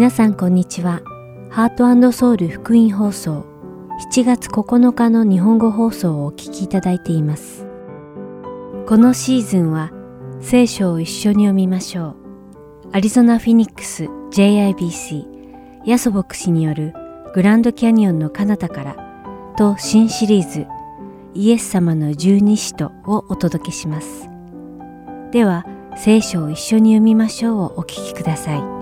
[0.00, 1.02] 皆さんこんにちは。
[1.50, 3.44] ハートソウル福音放送
[4.10, 7.66] 7月9日の日本語放送をお聞きいただいています。
[8.86, 9.92] このシーズンは
[10.40, 12.16] 聖書を一緒に読みましょう。
[12.92, 15.26] アリゾナ・フィニックス JIBC
[15.84, 16.94] ヤソ牧師による
[17.34, 18.96] グランドキャニオンの彼方から
[19.58, 20.66] と新シリーズ
[21.34, 24.30] イエス様の十二使徒をお届けします。
[25.30, 28.79] では聖書を一緒に読みましょうをお聞きください。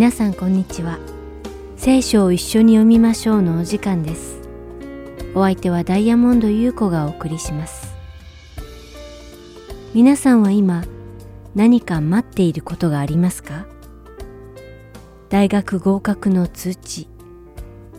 [0.00, 0.98] 皆さんこんにちは。
[1.76, 4.40] 聖書を一緒に読みましょうのお時間です。
[5.34, 7.94] お相手はダイヤモンド優子がお送りします。
[9.92, 10.84] 皆さんは今
[11.54, 13.66] 何か待っていることがありますか？
[15.28, 17.06] 大学合格の通知、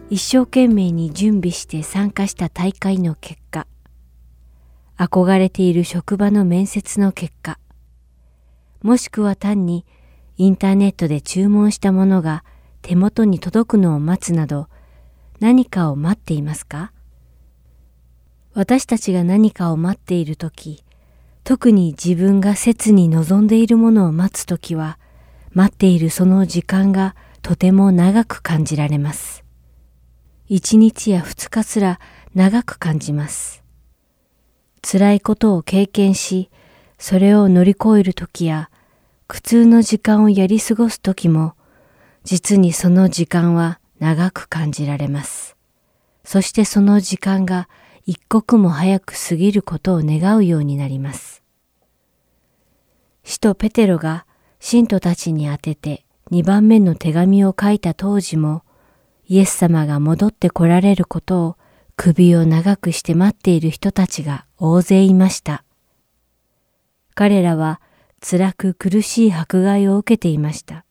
[0.10, 3.68] 一生懸命に準備して参加した大会の結果、
[4.98, 7.60] 憧れている職場の面接の結果、
[8.82, 9.86] もしくは単に
[10.38, 12.44] インターネットで注文したものが
[12.82, 14.68] 手元に届くのを待つなど
[15.40, 16.92] 何かを待っていますか？
[18.54, 20.84] 私たちが何かを待っているとき、
[21.44, 24.98] 特に自分が切に望んでいるものを待つときは、
[25.54, 29.44] 待っているその時間がとても長く感じられます。
[30.48, 32.00] 一日や二日すら
[32.34, 33.64] 長く感じます。
[34.82, 36.50] 辛いことを経験し、
[36.98, 38.70] それを乗り越えるときや、
[39.32, 41.54] 苦痛の時間をやり過ごすときも、
[42.26, 45.56] 実にその時間は長く感じられます。
[46.26, 47.70] そしてその時間が
[48.06, 51.44] 一刻も早く過ぎることを願うようになります。
[53.24, 54.26] 使徒ペテロが
[54.60, 58.64] 信徒たちに宛てて二番目の手紙を書いた当時も、
[59.28, 61.58] イエス様が戻って来られることを
[61.96, 65.64] 首を長くして待っている人たちが大勢いました。
[67.16, 67.80] 彼らは
[68.24, 70.86] 辛く苦しい迫害を受けていました。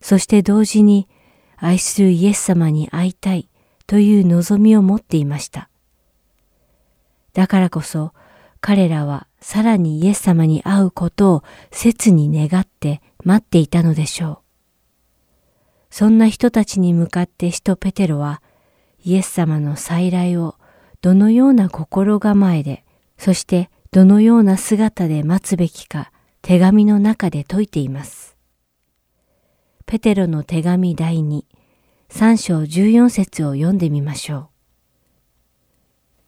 [0.00, 1.08] そして同時に
[1.56, 3.48] 愛するイエス様に会いたい
[3.86, 5.68] という望みを持っていました。
[7.32, 8.12] だからこそ
[8.60, 14.38] 彼らはさらにイエス様に会うことを切に願って待っていたのでしょう。
[15.90, 18.42] そんな人たちに向かって使徒ペテロは
[19.04, 20.56] イエス様の再来を
[21.00, 22.84] どのような心構えで、
[23.18, 28.38] そしてどのような姿で待つべきか手紙の中で説いています。
[29.84, 31.44] ペテロの手紙第2、
[32.08, 34.48] 3章14節を読んでみましょう。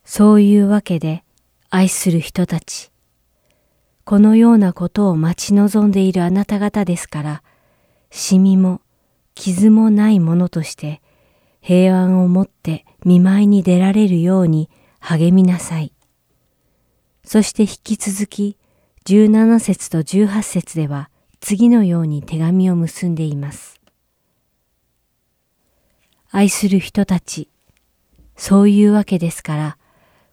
[0.05, 1.25] そういうわけで
[1.71, 2.93] 愛する人たち、
[4.05, 7.43] このようなことを待ち望んでいるあなた方ですから、
[8.11, 8.83] シミも
[9.35, 11.01] 傷もないものとして
[11.63, 14.69] 平安をもって見舞いに出られるように
[15.01, 15.94] 励みなさい。
[17.25, 18.57] そして引き続き
[19.07, 23.81] 17節と18節では次のように手紙を結んでいます。
[26.31, 27.49] 愛する人たち、
[28.35, 29.79] そういうわけですから、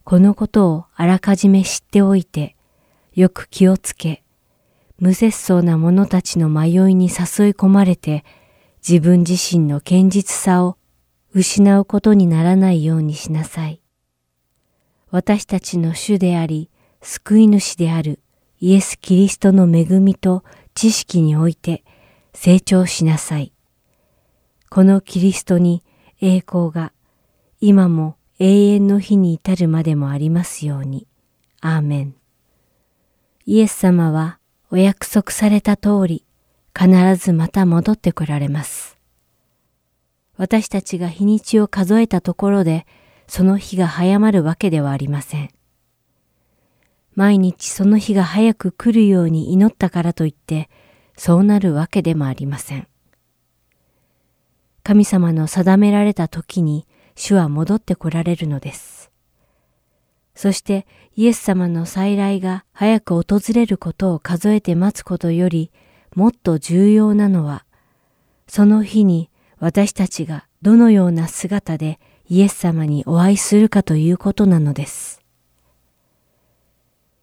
[0.03, 2.55] このことをあらかじめ知っておいて、
[3.13, 4.23] よく気をつけ、
[4.97, 7.09] 無節操な者たちの迷いに誘い
[7.51, 8.23] 込まれて、
[8.87, 10.77] 自分自身の堅実さを
[11.33, 13.79] 失うことにならないようにしなさい。
[15.11, 16.70] 私たちの主であり、
[17.01, 18.19] 救い主である
[18.59, 20.43] イエス・キリストの恵みと
[20.75, 21.83] 知識において
[22.33, 23.53] 成長しなさい。
[24.69, 25.83] このキリストに
[26.21, 26.93] 栄光が
[27.59, 31.07] 今も永遠の日に至るまでもありますように。
[31.59, 32.15] アーメン。
[33.45, 36.25] イエス様はお約束された通り
[36.77, 38.97] 必ずまた戻ってこられます。
[40.37, 42.87] 私たちが日にちを数えたところで
[43.27, 45.49] その日が早まるわけではありません。
[47.13, 50.69] 毎日その日が早く来るように祈ったからといって、
[51.17, 52.87] そうなるわけでもありません。
[54.83, 59.11] 神様の定められた時に主は戻って来られるのです。
[60.33, 65.71] そしてイエス様の再来が早く訪れることを数えて待つことより
[66.15, 67.65] もっと重要なのは、
[68.47, 69.29] その日に
[69.59, 75.20] 私たちがどのような姿でイエス様にお会いするかということなのです。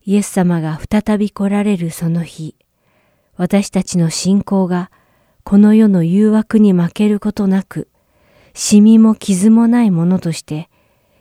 [0.09, 2.57] イエス様が再び来られるその日、
[3.37, 4.91] 私たちの信仰が
[5.45, 7.89] この世の誘惑に負けることなく、
[8.55, 10.71] シミも傷もないものとして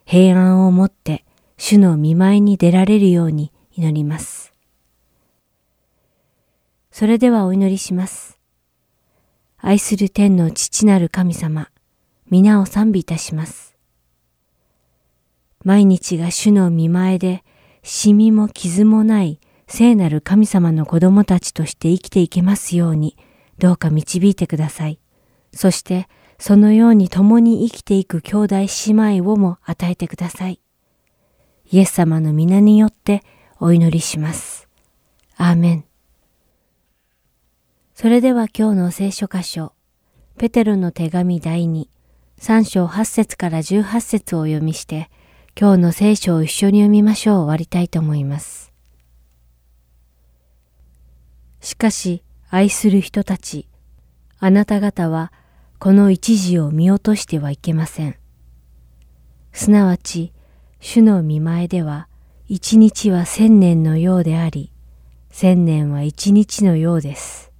[0.06, 1.26] 平安をもって
[1.58, 4.54] 主の見舞いに出られるように祈ります。
[6.90, 8.40] それではお祈りします。
[9.58, 11.70] 愛する天の父なる神様、
[12.30, 13.76] 皆を賛美いたします。
[15.66, 17.44] 毎日が主の見前で、
[17.90, 23.16] シミも傷もない聖なる神様の子供たちとして生きていけますように、
[23.60, 25.00] どうか導いてください。
[25.54, 30.60] そして、そのように共に生きていく兄弟姉妹をも与えてください。
[31.72, 33.24] イエス様の皆によって
[33.58, 34.68] お祈りします。
[35.38, 35.86] アーメン。
[37.96, 39.72] それでは今日の聖書箇所、
[40.38, 41.88] ペテロの手紙第2、
[42.42, 45.10] 3章8節から18節をお読みして、
[45.60, 48.72] 今日の聖書を一緒に読みましょう終わりたいと思います。
[51.62, 52.22] しかし、
[52.52, 53.68] 愛する人たち、
[54.38, 55.34] あなた方は
[55.80, 58.18] この一時を見落としてはいけません。
[59.52, 60.32] すなわち、
[60.80, 62.08] 主の見前では、
[62.48, 64.72] 一日は千年のようであり、
[65.32, 67.52] 千年は一日のようです。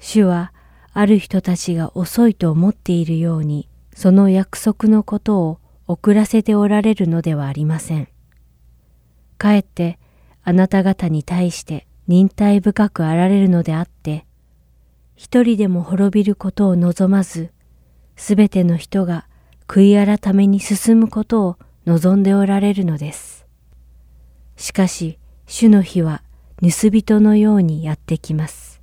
[0.00, 0.52] 主は、
[0.92, 5.61] ある人たちが遅いと思っているように、その約束のことを
[5.92, 8.08] 遅らせておられるのではありません。
[9.36, 9.98] かえって
[10.42, 14.24] あなた方に対して忍耐深くあられるのであって、
[15.16, 17.50] 一人でも滅びることを望まず、
[18.16, 19.26] すべての人が
[19.68, 23.46] 悔い改めに進むことを望んでおられるのです。
[24.56, 26.22] しかし、主の日は
[26.60, 28.80] 盗人のようにやってきます。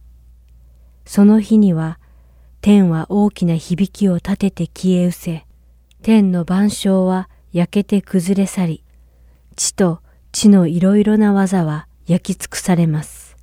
[1.05, 1.99] その日には、
[2.61, 5.48] 天は大きな響きを立てて消え失せ、
[6.01, 8.83] 天の万象は焼けて崩れ去り、
[9.55, 10.01] 地と
[10.31, 13.35] 地のいろいろな技は焼き尽くされます。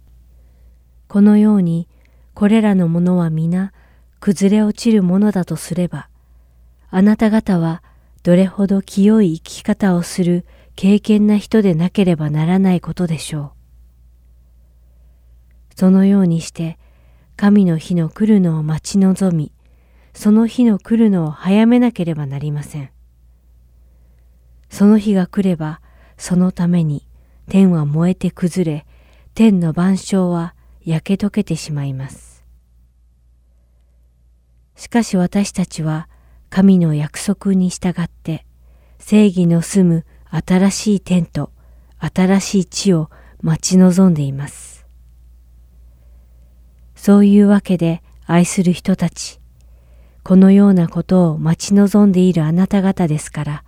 [1.08, 1.88] このように、
[2.34, 3.72] これらのものは皆
[4.20, 6.08] 崩れ落ちるものだとすれば、
[6.90, 7.82] あなた方は
[8.22, 13.52] どれほど清い生き方をする敬虔な人でなければならないことでしょ
[15.70, 15.76] う。
[15.76, 16.78] そのようにして、
[17.36, 19.52] 神の日の来るのを待ち望み、
[20.16, 22.88] その日の来るのを早めなければなりません。
[24.70, 25.82] その日が来れば、
[26.16, 27.06] そのために
[27.50, 28.86] 天は燃えて崩れ、
[29.34, 32.42] 天の万象は焼け溶けてしまいます。
[34.74, 36.08] しかし私たちは
[36.48, 38.46] 神の約束に従って
[38.98, 41.52] 正義の住む新しい天と
[41.98, 43.10] 新しい地を
[43.42, 44.86] 待ち望んでいます。
[46.94, 49.40] そういうわけで愛する人たち、
[50.26, 53.64] このようなことを待ち望んでいるあなた方ですから、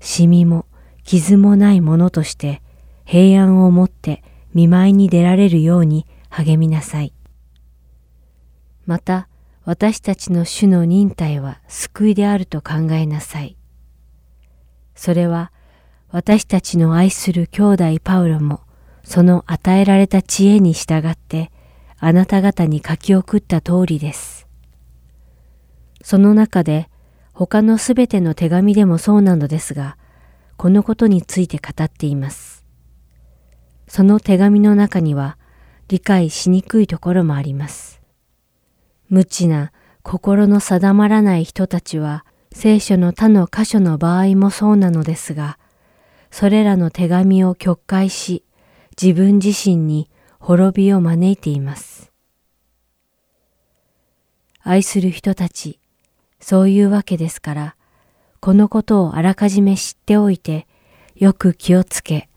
[0.00, 0.64] シミも
[1.04, 2.62] 傷もないものとして
[3.04, 4.24] 平安をもって
[4.54, 7.12] 見舞いに出られるように励みなさい。
[8.86, 9.28] また、
[9.66, 13.58] 私たちの主の忍耐は救いであると考えなさい。
[14.94, 15.52] それは、
[16.08, 18.62] 私たちの愛する兄弟パウロも、
[19.04, 21.52] その与えられた知恵に従って、
[21.98, 24.39] あなた方に書き送った通りです。
[26.10, 26.90] その中で、
[27.32, 29.96] 他のすべての手紙でもそうなのですが、
[30.56, 32.64] このことについて語っています。
[33.86, 35.38] その手紙の中には
[35.86, 38.02] 理解しにくいところもあります。
[39.08, 39.70] 無知な
[40.02, 45.60] 心の定まらない人たちは聖書の他の箇所の場合もそうなのですが、
[46.32, 48.44] それらの手紙を曲解し、
[49.00, 52.10] 自分自身に滅びを招いています。
[54.64, 55.78] 愛する人たち、
[56.40, 57.76] そういうわけですから、
[58.40, 60.66] このことをあらかじめ知っておいて、
[61.14, 62.28] よく気をつけ、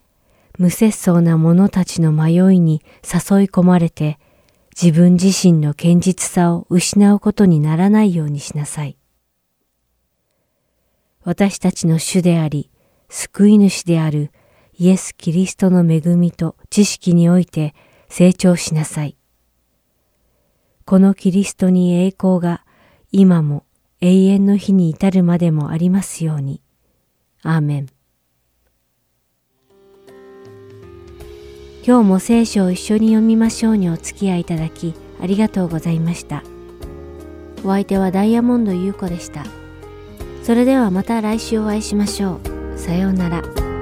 [0.59, 4.19] 無節操な者たちの迷いに誘い込まれて
[4.79, 8.97] 自分自身の堅実さを失うことにならないようにしなさい。
[11.23, 12.69] 私たちの主であり、
[13.09, 14.31] 救い主である
[14.77, 17.73] イエス・キリストの恵みと知識において
[18.09, 19.15] 成長しなさい。
[20.85, 22.65] このキリストに栄光が
[23.11, 23.65] 今も
[24.05, 26.61] 永遠の日に至るまでもありますように。
[27.41, 27.87] アーメン。
[31.87, 36.43] 今日も聖書を一緒に読みましょうにお付き合いいただきありがとうございました。
[37.63, 39.45] お相手はダイヤモンド優子でした。
[40.43, 42.41] それではまた来週お会いしましょ
[42.75, 42.77] う。
[42.77, 43.72] さようなら。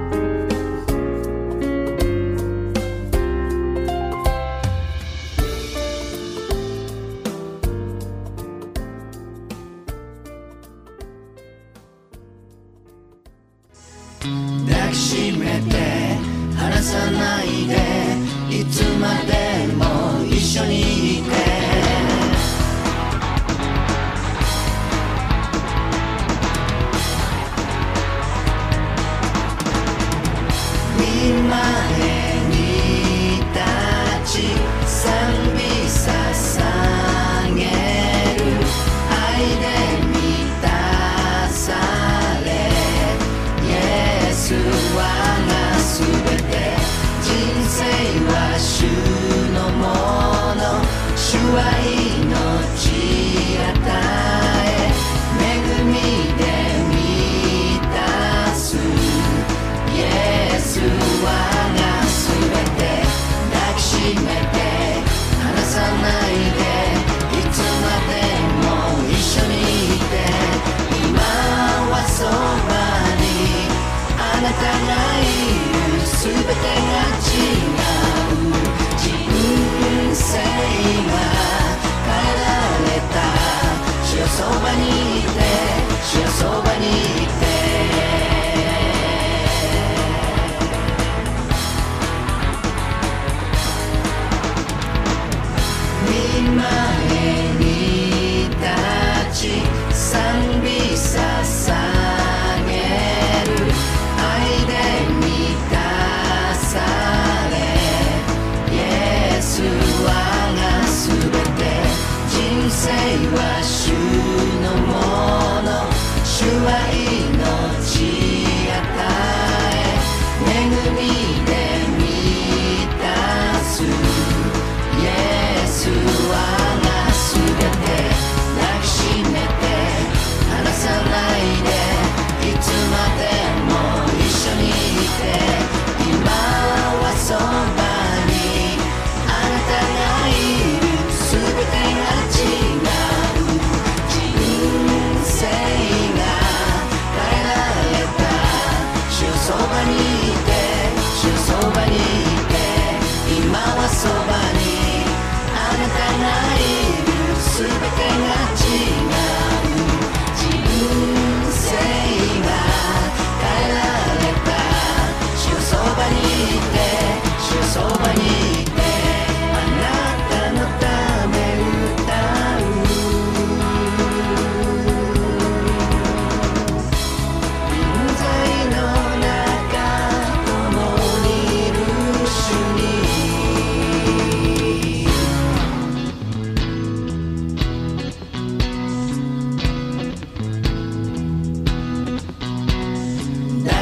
[72.21, 73.25] そばに
[74.19, 75.25] あなたがい
[75.95, 78.53] るすべてが違う
[78.97, 79.05] 人
[80.13, 81.17] 生が
[82.05, 82.53] 変えら
[82.85, 83.17] れた
[84.05, 84.43] 主よそ
[86.61, 88.10] ばにいて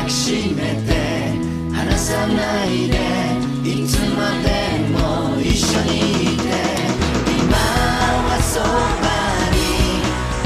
[0.09, 1.37] きしめて
[1.71, 2.97] 離さないで。
[3.63, 4.49] いつまで
[4.89, 4.97] も
[5.39, 6.43] 一緒にいて。
[7.37, 8.65] 今はそば
[9.53, 9.57] に。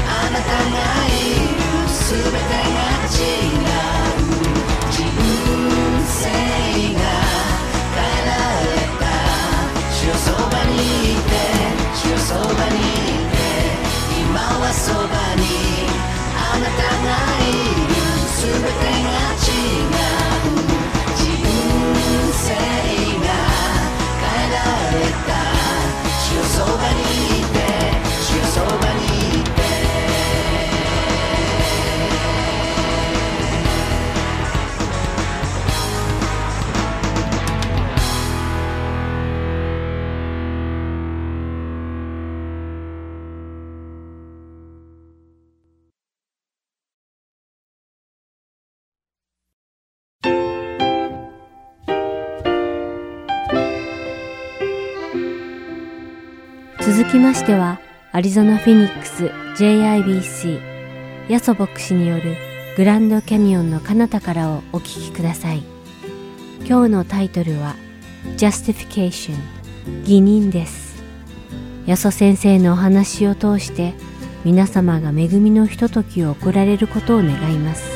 [0.04, 0.76] あなたが
[1.08, 1.08] い
[1.48, 3.72] るすべてが違う。
[4.92, 5.00] 人
[6.04, 6.28] 生
[6.92, 7.00] が
[7.94, 9.02] 変えられた。
[9.90, 11.32] 主よそばにいて。
[11.94, 13.40] 主よそばにいて。
[14.28, 15.13] 今はそば
[57.34, 57.80] ましては、
[58.12, 59.24] アリゾナ・フィニックス
[59.56, 60.60] JIBC
[61.28, 62.36] ヤソ牧師による
[62.76, 65.64] グランドキャニオンの彼方からをお聞きください。
[66.64, 67.74] 今日のタイトルは
[68.36, 69.34] Justification
[70.02, 71.02] 義人です。
[71.86, 73.94] ヤソ先生のお話を通して
[74.44, 77.93] 皆様が恵みのひとときを送られることを願います。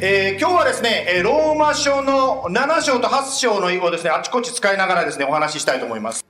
[0.00, 6.24] えー今日はですね、えーローマ書の7章と8章の意をですね、あちこち使いながらですね、お話ししたいと思います。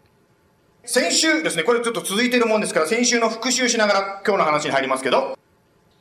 [0.87, 5.38] 先週ですね、これちょっと続いてるもんですから、先週の復習しながら今日の話に入りますけど、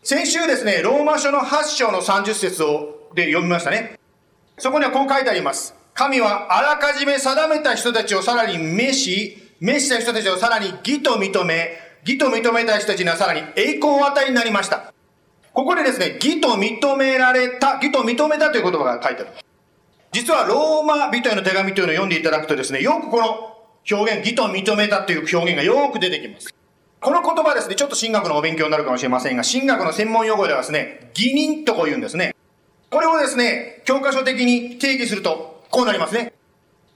[0.01, 3.99] 先週ですね、ローマ書の8章の30節をで読みましたね。
[4.57, 5.75] そこにはこう書いてあります。
[5.93, 14.93] 神はあらかじめ定めた人たちをさらに召し、召した人たちをさらに義と認め、義と認めた人たちにはさらに栄光を与えになりました。
[15.57, 19.31] ここでですね、義と認められた、義と認めたという言葉が書いてある。
[20.11, 23.57] 実はローマ人への手紙というのを読んでいただくとですね、よくこの
[23.91, 26.53] 表現、義と認めたという表現がよく出てきます。
[27.01, 32.35] この言葉ですね、ちょっと神学のお勉強になるかもしれませんが、神学の専門用語ではですね、義人とこう言うんですね。
[32.91, 36.33] これをですね、教科書的に定義すると、こうなりますね。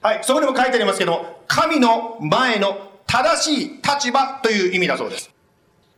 [0.03, 5.31] はい、そこにも書いてありますけど、神の前の正しい立場という意味だそうです。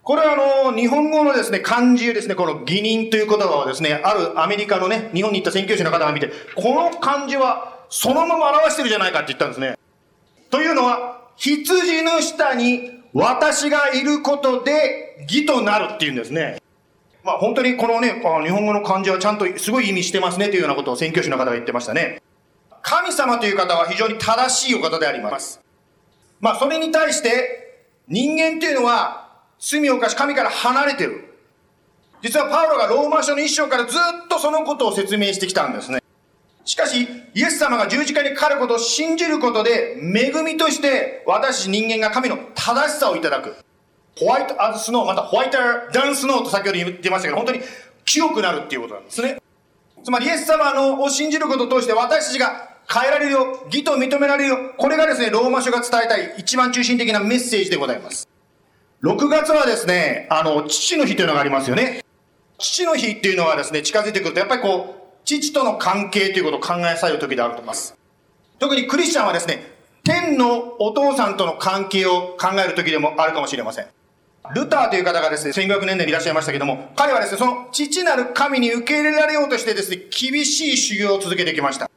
[0.03, 9.77] これはあの、日本語のですね、漢字ですね、この義人という言葉をですね、あるアメリカのね、日本に行った宣教師の方が見て、この漢字はそのまま表してるじゃないかって言ったんですね。
[10.49, 16.61] というのは、羊の下に私がいることで義となるっていうんですね。
[17.23, 22.21] まあ本当にこのね、日本語の漢字はちゃんとすごい意味してますねというようなことを宣教師の方が言ってましたね。
[22.81, 25.61] 神様という方は非常に正しいお方であります。
[26.41, 29.22] まあそれに対して人間というのは
[29.65, 31.29] 罪を犯し神から離れてる。
[32.21, 35.99] 実はパウロがローマ書の一章からずっとそのことを説明してきたんですね。
[36.65, 43.55] しかし、イエス様が十字架にかかることを信じることで、恵みとして私人間が神の正しさをいただく。
[44.17, 45.57] ホワイトアズスノー、またホワイト
[45.93, 47.61] ダンスノーと先ほど言ってましたけど、本当に
[48.05, 49.41] 清くなるっていうことなんですね。
[50.03, 54.57] つまりイエス様のを信じることを通して私たちが変えられるよ、義と認められるよ。
[54.77, 58.27] これがですね、ローマ書が伝えたい一番中心的なメッセージでございます。
[59.03, 62.05] 6月はですね、あの、父の日というのがありますよね。
[62.57, 67.97] 父の日っていうのはですね、近づいてくると、やっぱりこう、父との関係ということを考えさせる時であると思います。
[68.59, 69.73] 特にクリスチャンはですね、
[70.05, 73.87] 天のお父さんとの関係を考える時でもあるかもしれません。
[74.55, 81.91] ルターという方がですね、1500年代にいらっしゃいましたけども、彼はですね、その父なる神に受け入れられようとしてですね、厳しい修行を続けてきました。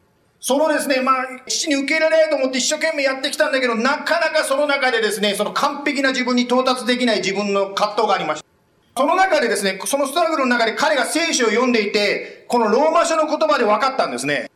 [0.47, 8.47] そのですね、まあ、父に受け入れられないと思って一生懸命やってきたんだけど、なかなかその中でですね、その完璧な自分に到達できない自分の葛藤がありました。
[8.97, 14.49] その中でですね、そのストラグルの中で彼が聖書を読んでいて、このローマ書の言葉で分かったんですね。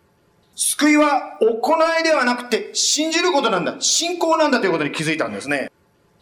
[0.55, 3.75] 救いは行いではなくて信じることなんだ。
[3.81, 5.73] 信仰なんだということに気づいたんですね。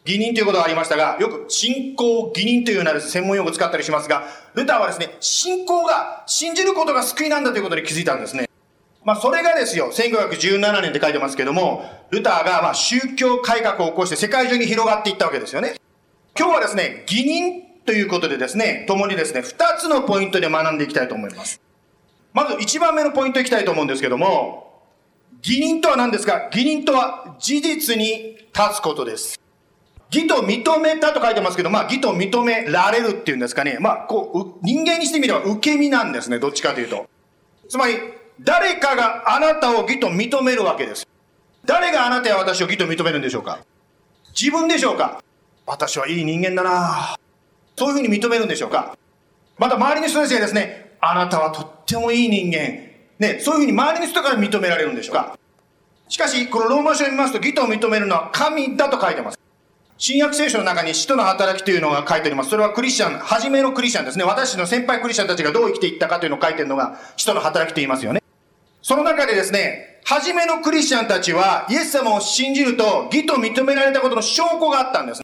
[0.07, 8.48] 義人ということがありましたが、よく信仰義人というような専門用語を使ったりしますが、ルターはですね、信仰が、信じることが救いなんだということに気づいたんですね。
[9.04, 15.76] まあ、それがですよ、1517年って書いてますけども、ルターがまあ宗教改革を起こして世界中に広がっていったわけですよね。
[16.39, 21.61] 今日はですね、義人ということでですね、共にですね、二つのポイントで学んでいきたいと思います。
[22.34, 24.82] まず一番目のポイントいきたいと思うんですけども、
[25.43, 26.50] 義人とは何ですか？
[26.52, 29.41] 義人とは事実に立つことです。
[30.13, 33.76] 義と認めたと書いてますけど、まあ義と認められるっていうんですかね。
[33.78, 37.08] まあ、こう、人間にしてみれば受け身なんですね、どっちかというと。
[37.69, 37.99] つまり、
[38.41, 41.07] 誰かがあなたを義と認めるわけです。
[41.65, 43.59] 誰があなたや私を義と認めるんでしょうか？
[44.39, 45.23] 自分でしょうか？
[45.67, 47.17] 私はいい人間だな
[47.77, 48.97] そういうふうに認めるんでしょうか？
[49.59, 52.89] また周りの人たちがですね、あなたはとってもいい人間。
[53.19, 55.39] ね、そういうふうに周りの人から認められるんでしょうか？
[56.09, 59.39] しかし、このローマ書を見ますと、義と認めるのは神だと書いてます。
[59.99, 62.51] 新約聖書の中に使徒の働きというのが書いてあります。
[62.51, 64.25] それはクリスチャン、初めのクリスチャンですね。
[64.25, 68.23] 私の先輩クリスチャンたちがどう生きていったかというのを書いてるのが、使徒の働きと言いますよね。
[68.82, 75.23] その中でですね、初めのクリスチャンたちは、イエス様を信じると、義と認められたことの証拠があったんです。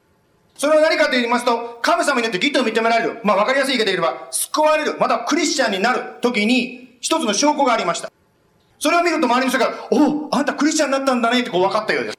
[0.57, 3.21] それは何かと言いますと、神様によって義と認められる。
[3.25, 4.97] まあ、わかりやすい言い方で言えば、救われる。
[4.99, 8.11] またクリスチャンになる時に、一つの証拠がありました。
[8.79, 12.19] それを見ると周りの人が、おお、あんたクリスチャンになったんだねってこう分かったようです。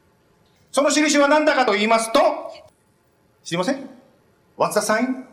[0.72, 2.20] その印は何だかと言いますと、
[3.44, 3.90] 知りません
[4.58, 5.26] ?What's the sign?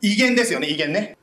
[0.00, 1.16] 威厳ですよね、威厳ね。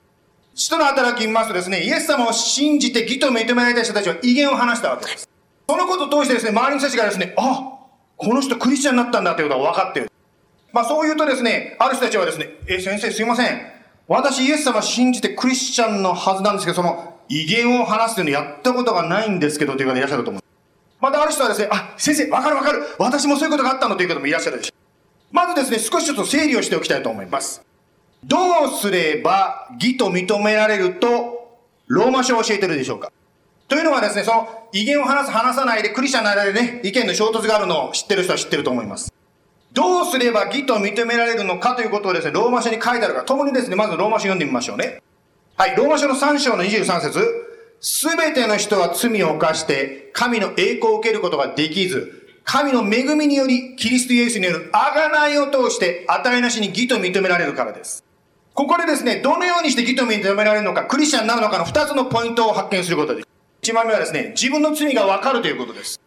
[0.53, 5.29] 使徒の働き見ますとですね、イエス様を信じて義と認められた人たちは威厳を話したわけです。
[5.69, 7.79] そのことを通してですね、周りの人たちがですね、あ
[8.17, 10.11] この人クリスチャンになったんだということが分かっている。
[10.73, 13.61] まあそう言うとですね、ある人たちはですね、え、先生すいません。
[14.07, 20.43] 私イエス様信じてクリスチャンのはずなんですけど、その威厳を話すというのやったことがないんですけどという方いらっしゃると思う。
[20.99, 22.83] またある人はですね、あ、先生、わかるわかる。
[22.99, 25.33] 私もそういうことがあったのという方もいらっしゃるでしょう。
[25.33, 27.63] まずですね、少しちょっと整理をしておきたいと思います。
[28.23, 31.57] どうすれば義と認められると、
[31.87, 33.11] ローマ書を教えてるでしょうか？
[33.67, 39.11] というのはですね、その威厳を話す、話さないでクリスチャンの間でね、意見の衝突があるのを知ってる人は知ってると思います。
[39.73, 45.01] どうすれば義と認められるのかということをですね、ローマ書に書いてあるから、共にですね、まずローマ書読んでみましょうね。
[45.55, 47.19] はい、ローマ書の3章の23節
[47.79, 58.03] すべての人は罪を犯して、神の栄光を受けることができず、神の恵みにより、キリストイエスによる贖いを通して、値なしに義と認められるからです。
[58.61, 63.27] ここでですね、どのようにして義と認められるのか、クリスチャンになるのかの2つのポイントを発見することです。
[63.63, 65.99] 一番目はですね、自分の罪がわかるということです。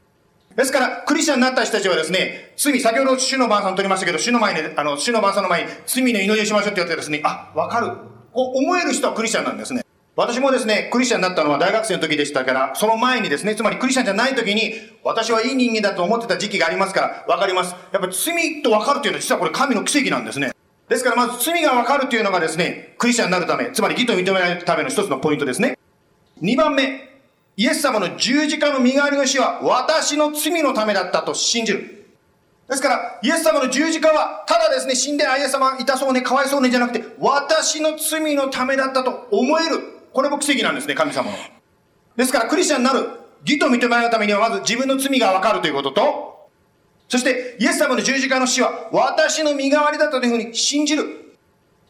[0.55, 7.89] ですから、クリスチャンになった人たちはですね、罪、先ほど主の晩餐取りましたけど、主の前に、あの、主の晩餐の前に罪の祈りをしましょうって言ってですね、あ、わかる。
[8.33, 9.85] こう思える人はクリスチャンなんですね。
[10.15, 17.75] 私もですね、クリスチャンになったのは大学生の時でしたから、その前にですね、つまりクリスチャンじゃない時に、私はいい人間だと思ってた時期がありますから、わかります。
[17.91, 20.53] やっぱり罪とわかるというのは実はこれ神の奇跡なんですね。
[20.89, 25.79] ですからまず罪がわかるというのがですね、クリスチャンになるため、つまり義と認められるための一つのポイントですね。
[26.41, 27.11] 二番目、
[27.57, 31.95] イエス様の十字架の身代わりの死は私の罪のためだったと信じる。
[32.69, 39.81] ですから、イエス様の十字架は、ただですね、死んで、あ、イエス様痛そうね、かわいそうね、じゃなくて、私の罪のためだったと思える。
[40.13, 41.37] これも奇跡なんですね、神様の。
[42.17, 43.07] ですから、クリスチャンになる、
[43.45, 46.34] 義と認められるためには、まず自分の罪がわかるということと、
[47.09, 51.37] そして、イエス様の十字架の死は、私の身代わりだったというふうに信じる。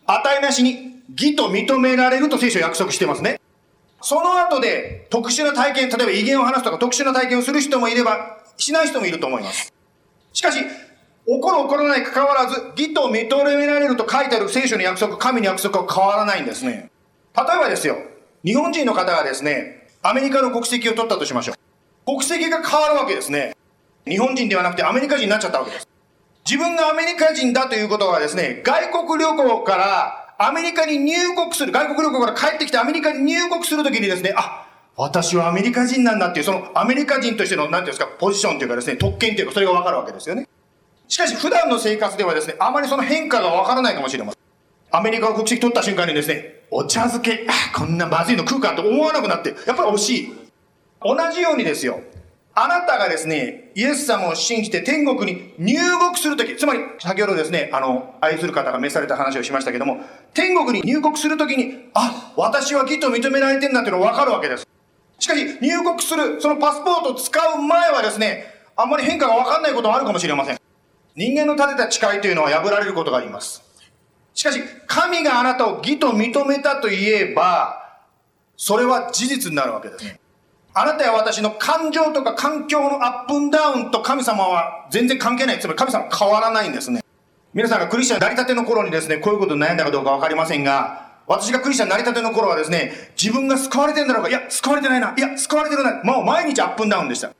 [0.07, 3.41] 値なしに、義と認められると聖書は約束してますね。
[4.03, 9.73] その後で、特殊な体験、例えば威厳を話すとか特殊な体験をする人もいれば、しない人もいると思います。
[10.33, 10.59] しかし、
[11.27, 16.91] 起こる起こらないに関わらず、義と認められると書いてある聖書の約束、神の約束は変わらないんですね。
[17.37, 17.97] 例えばですよ、
[18.45, 21.57] 日本人の方がですね、アメリカの国籍を取ったとしましょう。
[22.05, 23.57] 国籍が変わるわけですね。
[24.07, 25.89] 日本人ではなくてアメリカ人になっちゃったわけです。
[26.45, 40.47] 自分がアメリカ人だということはですね、外国旅行からアメリカに入国する、外国旅行から帰ってきてアメリカに入国するときにですね、あ、私はアメリカ人なんだっていう、そのアメリカ人としての、なんていうんですか、ポジションというかですね、特権というか、それがわかるわけですよね。
[41.09, 44.41] しかし、普段の生活ではですね、あまりその変化がわからないかもしれません。
[44.91, 50.33] アメリカの国籍取った瞬間にですね、お茶漬け、こんなまずいの食うかと思わなくなって、やっぱり惜しい。
[51.03, 52.01] 同じようにですよ、
[52.57, 59.99] あなたがですね、イエス様を信じて天国に入国するとき、つまり、先ほどですね、あの、愛する方が召された話をしましたけども、
[60.35, 64.69] 天国に入国するときに、あ、私は義と認められてんだっていうのがわかるわけです。
[65.19, 70.59] しかし、入国する、そのパスポートを使う前はですね、あんまり変化がわかんないこともあるかもしれません。
[71.17, 73.65] 人間の立てた誓いというのは破られることがあります。
[74.33, 77.99] しかし、神があなたを義と認めたと言えば、
[78.57, 80.24] それは事実になるわけです。
[80.77, 85.61] あなたや私の感情とか環境のアップンダウンと神様は全然関係ない。
[85.61, 87.01] つまり神様は変わらないんですね。
[87.53, 97.31] 皆さんがクリスチャンになりたての頃にですね、こういうことに悩んだかどうかわかりませんが、私がクリスチャンになりたての頃はですね、自分が救われてんだろうか、いや、救われてないな、いや、救われてるな、もう毎日アップンダウンでした。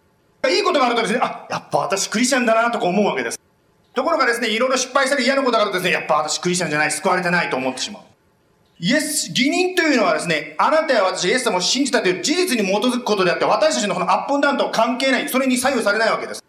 [0.49, 3.41] いいことがあるとですね、あ、やっぱ私クリスチャンだなとか思うわけです。
[3.95, 8.03] ところがですね、いろいろ失敗したり嫌なことがあるとですね、やっぱ私クリスチャンじゃない、救われてないと思ってしまう。
[8.81, 16.45] イエス、義人というのはですね、あなたや私、イエス様を信じたという事実に基づくことであって、私たちのこのアップダウンとは関係ない、それに左右されないわけです。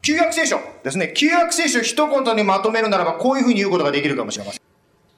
[0.00, 1.12] 旧約聖書ですね。
[1.14, 4.60] 旧約聖書を一言にまとめるならば、こういうふうに言うことができるかもしれません。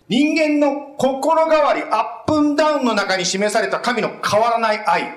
[0.08, 5.14] 人間の心変わり、アップンダウンの中に示された神の変わらない愛。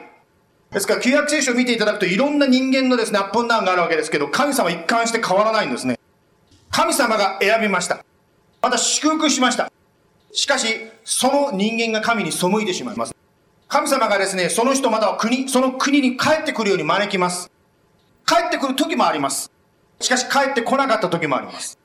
[0.71, 5.99] ですから、旧約聖書を見ていただくと、いろんな人間のですね、アップンダウンがあるわけですけど、神様一貫して変わらないんですね。
[6.71, 8.03] 神様が選びました。
[8.61, 9.71] また祝福しました。
[10.31, 10.67] しかし、
[11.03, 13.15] その人間が神に背いてしまいます。
[13.67, 17.51] 神様がですね、その人または国、その国に帰ってくるように招きます。
[18.25, 19.51] 帰ってくる時もあります。
[19.99, 21.77] しかし帰ってこなかった時もあります。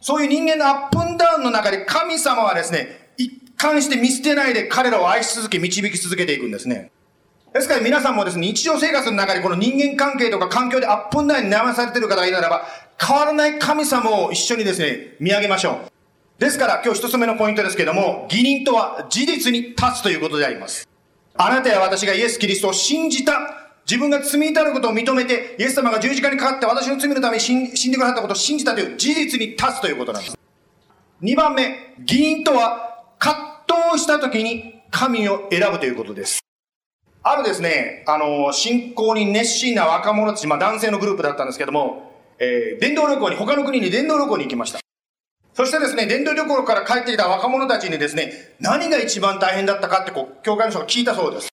[0.00, 6.90] そういう人間のアップンダウンの中で神様はですね、一貫して見捨てないで彼らを愛し続け、導き続けていくんですね。
[7.54, 12.66] ですから皆さんもですね、日常生活の中でこの人間関係とか環境でアップンダウンに悩まされている方がいるならば、
[13.00, 15.93] 変わらない神様を一緒にですね、見上げましょう。
[16.38, 20.88] ですから今日一つ目のポイントですけども、義人とは事実に立つということであります。
[21.36, 23.38] あなたや私がイエス・キリストを信じた、
[23.86, 30.38] 自分が罪至ることを認めて、イエス様が十字架にかかって私の罪のために死んでくださったことを信じたという事実に立つということなんです。
[31.20, 36.40] 二番目、義人とは葛藤した時に神を選ぶということです。
[37.22, 44.80] あるですね、あの、信仰に熱心な若者たち、まあ男性のグループだったんですけども、えー、伝道旅行に、他の国に伝道旅行に行きました。
[45.54, 51.48] そしてですね、伝道旅行から帰ってきた若者たちにですね、何が一番大変だったかってこう、教会の人が聞いたそうです。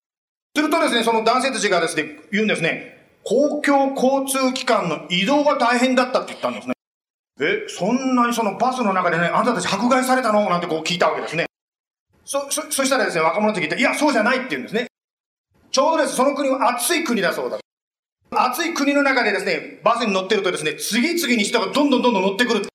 [0.56, 6.74] するとですね、その男性たちがですね、言うんですね、公共交通機関の移動が大変だったって言ったんですね。
[7.40, 10.50] え、そんなにそのバスの中でね、あんたたち迫害されたの？
[10.50, 11.46] なんてこう聞いたわけですね。
[12.26, 14.88] そ、そ、そしたらですね、若者たちが言って、いや、そうじゃないって言うんですね。
[15.72, 17.60] ちょうどです、その国は暑い国だそうだ。
[18.32, 22.68] 暑い国の中でですね、バスに乗ってるとですね、次々に人がどんどんどんどん乗ってくる。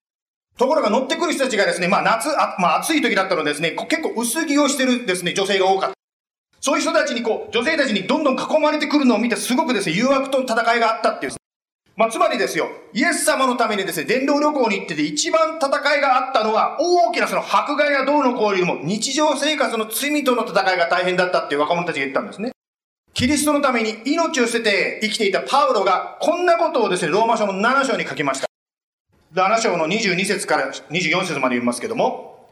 [0.58, 5.96] ところが乗ってくる人たちがですね、まあ夏、あまあ暑い時だったのですね、結構薄着をしてるですね、女性が多かった。
[6.60, 11.32] そういう人たちにこう、女性たちにどんどん囲まれてくるのを見て、すごくですね、誘惑と戦いがあったっていう。
[11.94, 22.52] まあ、つまりですよ、イエス様のためにですね、伝道旅行に行ってて一番戦いがあったのは、大きなその迫害やどうのこうよりも、日常生活の罪との戦いが大変だったっていう若者たちが言ったんですね。
[23.14, 28.46] キリストのために命を捨てて生きていたパウロが、こんなことをですね、ローマ書の7章に書きました。
[29.36, 32.48] 7章の22節から24節まで読みますけども、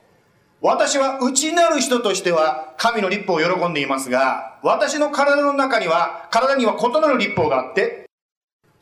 [0.61, 8.05] 私は内なる人としては神の立法を喜んでいますが、私の体の中には、体には異なる立法があって、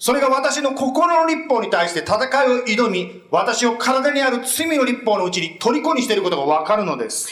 [0.00, 7.30] それが私の心の立法に対して戦いを挑み、私を体にある罪の立法のうちに虜にしていることがわかるのです。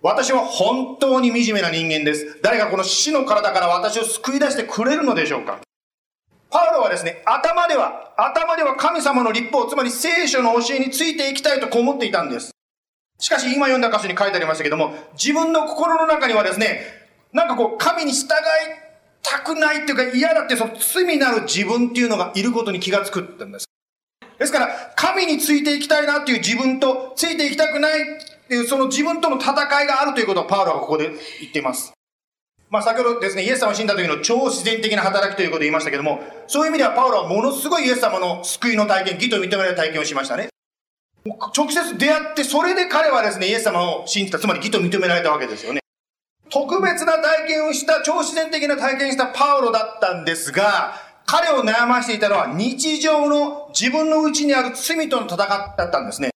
[0.00, 2.38] 私は本当に惨めな人間です。
[2.40, 5.58] 誰がこの死の体から私を救い出してくれるのでしょうか？
[6.52, 12.50] パウロはですね、頭では、頭では神様の立法、つまり聖書の教えについていきたいとこう思っていたんです。
[13.18, 16.82] しかし今読んだ箇所に書いてありましたけども、自分の心の中にはですね、
[17.32, 18.28] なんかこう、神に従い
[19.22, 23.66] たくないっていうか嫌だってその罪なる自分っていうのがいることに気がつくってんです。
[24.38, 28.04] ですから、神についていきたいなっていう自分と、ついていきたくないっ
[28.48, 31.94] ていうその自分との戦いがあるということをパウロはここで言っています。
[32.72, 40.48] まあ先ほどですね、イエス様を死んだ時の超自然的な働きということを言いましたけども、そういう意味ではパウロはものすごいイエス様の救いの体験、義と認められる体験をしましたね。
[41.54, 45.80] 直接出会って、それで彼はですね、イエス様を信じた、つまり義と認められたわけですよね。
[46.48, 50.94] 特別な体験をした、超自然的な体験をしたパウロだったんですが、
[51.26, 56.30] 彼を悩ましていたのは日常の自分の内にある罪との戦いだったんですね。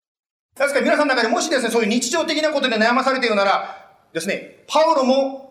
[0.54, 5.45] ですから皆さんの中でもしですね、そういう日常的なことで悩まされているなら、ですね、パウロも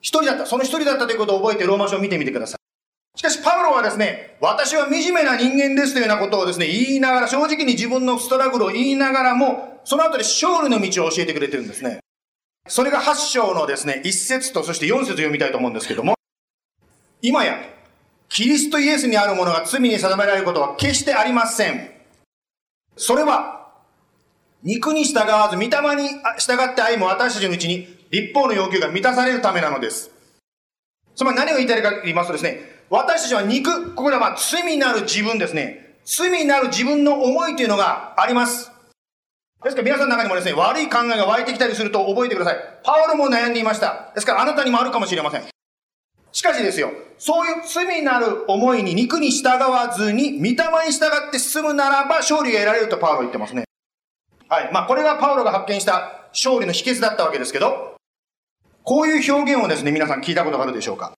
[0.00, 0.46] 一人だった。
[0.46, 2.58] その一人だったということを覚えてローマ書を見てみてください。
[3.18, 11.98] しかし、パウロはですね、私は惨めな人間ですというようなことをですね、言いながら、正直に自分のストラグルを言いながらも、その後で勝利の道を教えてくれてるんですね。
[12.68, 16.14] それが8章のですね、1節とそして4節読みたいと思うんですけども、
[17.20, 17.58] 今や、
[18.28, 21.90] キリストイエスにあるものが罪に定められることは決してありません。
[22.96, 23.72] それは、
[24.62, 26.08] 肉に従わず、御霊に
[26.38, 30.10] 従って愛も私たちのうちに立法の要求が満たされるためなのです。
[31.14, 35.96] つまり何を言いたいかと言いますとですね、私たちは肉、ここではまあ罪なる自分ですね。
[36.04, 38.70] 罪なる自分の思いというのがあります。
[39.62, 42.56] ですから皆さんの中にもですね、悪い考えが湧いてきたりすると覚えてください。
[42.84, 44.12] パウロも悩んでいました。
[44.14, 45.42] ですからあなたにもあるかもしれません。
[46.30, 53.64] しかしですよ、そういう罪なる思いに肉に従わずに、御霊に従って進むならば勝利が得られるとパウロ言ってますね。
[54.48, 54.70] はい。
[54.72, 57.96] まあこれがパウロが発見した勝利の秘訣だったわけですけど、
[58.88, 61.12] こういう表現をですね、皆さん聞いたことがあるでしょうか？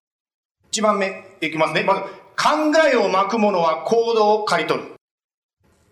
[0.72, 1.84] 一番目いきますね。
[1.84, 2.08] まず、考
[2.92, 4.88] えを巻くものは行動を刈り取る。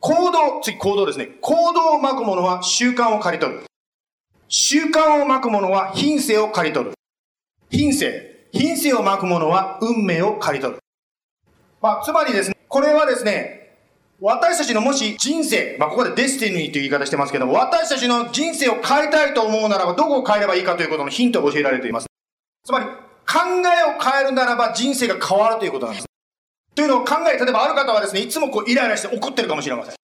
[0.00, 1.28] 行動、次行動ですね。
[1.40, 3.62] 行動を巻くものは習慣を刈り取る。
[4.48, 6.94] 習慣を巻くものは品性を刈り取る。
[7.70, 8.48] 品性。
[8.50, 10.80] 品性を巻くものは運命を刈り取る。
[11.80, 13.57] まあ、つまりですね、これはですね、
[14.20, 22.06] 私たちのもし人生、まあ、ここでデスティニーという言い方してますけども、私たちの人生を変えたいと思うならば、どこを変えればいいかということのヒントを教えられています。
[22.64, 22.92] つまり、考
[23.62, 26.06] えを変えるならば人生が変わるということなんです。
[26.74, 29.94] というのを考え、例えばある方はですね、いつもこうイライラして怒ってるかもしれません。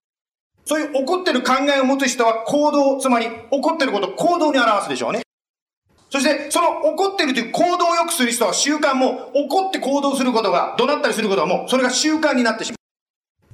[0.64, 5.22] そういう怒ってる考えを持つ人は行動、つまり怒ってることを行動に表すでしょうね。
[6.11, 12.84] そして、その怒ってるという行動を良くする人は習慣も、怒って行動することが、怒鳴ったりすることはもう、それが習慣になってしまう。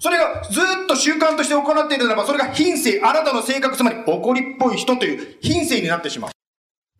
[0.00, 6.30] それがずっと習慣として行っているならば、それが品性、あなたの性格、つまり怒りっぽい人という品性になってしまう。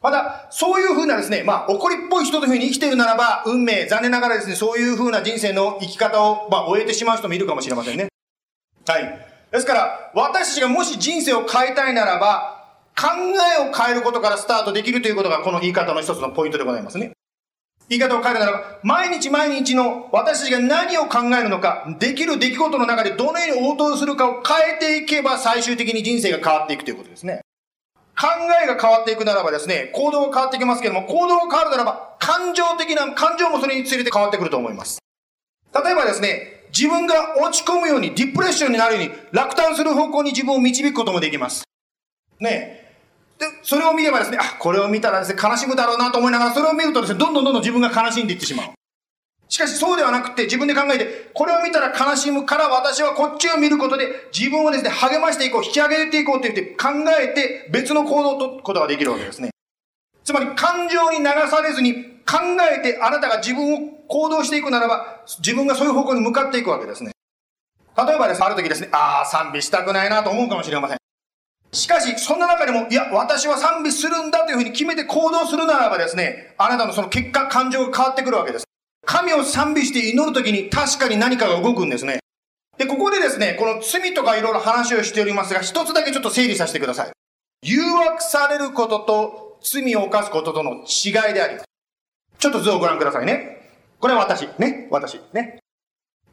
[0.03, 8.09] また、そういうふうなですね、まあ、怒りっぽい人というふうに生きているならば、運命、残念ながらですね、そういうふうな人生の生き方を、まあ、終えてしまう人もいるかもしれませんね。
[8.87, 9.27] はい。
[9.51, 12.67] ですから、私たちがもし人生を変えたいならば、
[12.99, 13.07] 考
[13.57, 17.13] えを変えることからスタートできるということが、この言い方の一つのポイントでございますね。
[17.91, 27.41] 言い方を変えるならば、毎日毎日の私たちが何を考えるのか、できる出来事の中でどのように応答するかを変えていけば最終的に人生が変わっていくということですね。
[28.17, 28.29] 考
[28.63, 35.01] えが変わっていくならばですね、行動が変わっていきますけども、行動が変わるならば、感情的な、感情もそれにつれて変わってくると思います。
[35.75, 41.65] 例えばですね、自分が落ち込むように、ディプレッションになるように、落胆する方向に自分を導くこともできます。
[42.39, 42.90] ね
[43.41, 48.67] で、それを見ればですね、あ、これを見たらですね、悲しむだろうなと思いながら、それを見るとですね、どんどんどんどん自分が悲しんでいってしまう。
[49.49, 59.51] しかしそうではなくて、自分で考えて、これを見たら悲しむから私はこっちを見ることで、自分をですね、励ましていこう、引き上げていこうって言って考えて、別の行動をとることができるわけですね。
[60.23, 62.37] つまり、感情に流されずに、考
[62.71, 67.11] えてあなたが自分を行動していくならば、自分がそういう方向に向かっていくわけですね。
[67.97, 71.00] 例えばですね、ある時ですね、ああ、賛美したくないなと思うかもしれません。
[71.73, 78.65] しかし、そんな中でも、いや、私は賛美するんだというふうに決めて行動するならばですね、あなたのその結果、感情が変わってくるわけです。
[79.07, 82.21] 神を賛美して祈るときに確かに何かが動くんですね。
[82.77, 87.11] で、ここでですね、この罪とかいろいろ話をしておりますが、一つだけちょっと整理させてください。
[87.63, 91.65] 誘惑されることと罪を犯すこととの違いであります。
[92.39, 93.71] ちょっと図をご覧くださいね。
[94.01, 94.49] これは私。
[94.59, 94.89] ね。
[94.91, 95.21] 私。
[95.33, 95.61] ね。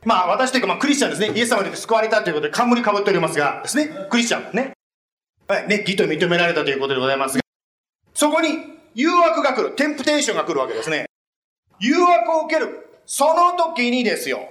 [0.06, 1.38] まあ私というかまあクリスチャンですね。
[1.38, 3.90] イエス様によって救われたということで冠かぶっておりますが、ですね。
[4.10, 4.56] クリスチャン。
[4.56, 4.77] ね。
[5.48, 7.44] はい、ね、義と認められたということでございますが、
[8.14, 8.50] そこに
[8.96, 11.06] 誘惑が来る、テンプテーションが来るわけですね。
[11.80, 12.90] 誘惑を受ける。
[13.06, 14.50] その時にですよ、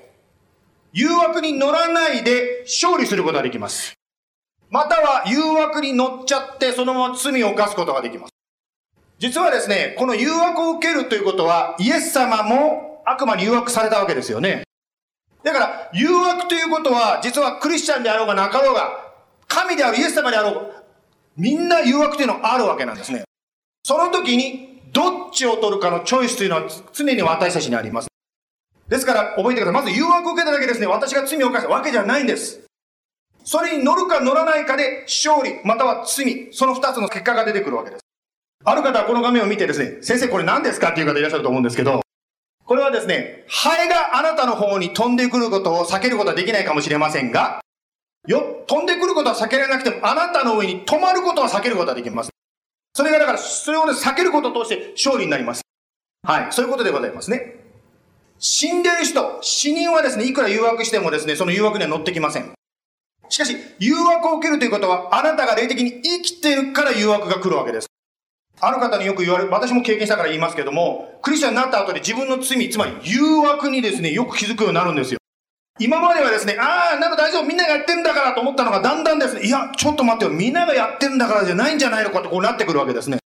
[0.94, 3.92] 誘惑に乗らないで勝利することができます。
[4.70, 8.30] または誘惑に乗っちゃってそのまま罪を犯すことができます。
[9.18, 14.62] 実はですね、この誘惑を受けるということは、イエス様も悪魔に誘惑されたわけですよね。
[15.42, 19.06] だから、誘惑ということは、実はクリスチャンであろうがなかろうが、
[19.48, 20.75] 神であるイエス様であろうが、
[21.36, 23.24] みんな誘惑というのはあるわけなんですね。
[23.84, 28.08] その時に、どっちを取るかのチョイスというのは常に私たちにあります。
[28.88, 29.82] ですから、覚えてください。
[29.84, 32.60] まず誘惑を受けただけですね、私が罪を犯したわけじゃないんです。
[33.44, 38.00] それに乗るか乗らないかで勝利、または罪、その二つの結果が出てくるわけです。
[38.64, 42.00] ある方はこの画面を見てですね、先生これ何ですかっていう方いらっしゃると思うんですけど、
[42.64, 47.60] これはですね、ハエがあなたの方に飛んでくることを避けることはできないかもしれませんが、
[48.26, 52.30] よ、飛んでくることは避けられなくても、あなたの上に止まることは避けることはできます。
[52.94, 55.62] それがだから、それを、ね、避けることを通して勝利になります。
[56.26, 57.56] はい、そういうことでございますね。
[58.38, 62.52] 死んでる人、死人はですね、いくら誘惑してもですね、その誘惑には乗ってきません。
[63.28, 67.86] しかし、誘惑を受けるということは、あなたが霊的に生きてるから誘惑が来るわけです。
[68.60, 75.18] ある方によく言われる、私も経験したから言いますけども、クリスチャンになった後で自分の罪、つまり誘惑にですね、よく気づくようになるんですよ。
[75.78, 83.18] 今まではですね、ああ、なんか大丈夫、みんながやってんだからと思ったのが、だんだんですね、いや、ちょっと待ってよ、みんながやってんだからじゃないんじゃないのかってこうなってくるわけですね。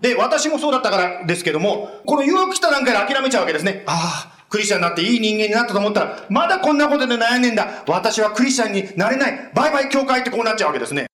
[0.00, 3.82] で、私もそうだったからですけども、この誘惑来た段階で諦めちゃうわけですね。
[3.86, 7.82] ああ、クリスチャンになっていい人間になったと思ったら、まだこんなことで悩んでんだ。
[7.88, 9.50] 私はクリスチャンになれない。
[9.54, 11.06] バイバイ教会ってこうなっちゃうわけですね。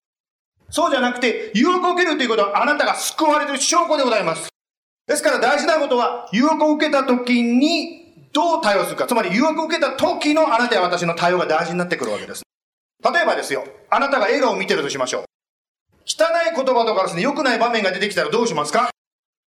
[0.69, 4.49] そうじゃなくて、誘惑を受けるということはあなたが救われてる証拠でございます。
[5.07, 8.04] ですから大事なことは、誘惑を受けた時に
[8.35, 9.07] どう対応するか。
[9.07, 12.43] つまり誘惑を受けた時のあなたや私の対応が大事になってくるわけです。
[13.03, 15.25] 例えばですよ、あなたが映画を見てるとしましょう。
[16.07, 18.91] 汚い言葉とかですね、良くない場面が出てきたらどうしますか？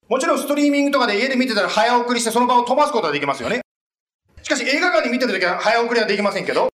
[0.08, 3.62] もちろんストリーミングとかで家で見てたら早送りしてその場を飛ばすことはできますよね。
[4.42, 6.70] しかし映画館で見てるときは早送りはできませんけど、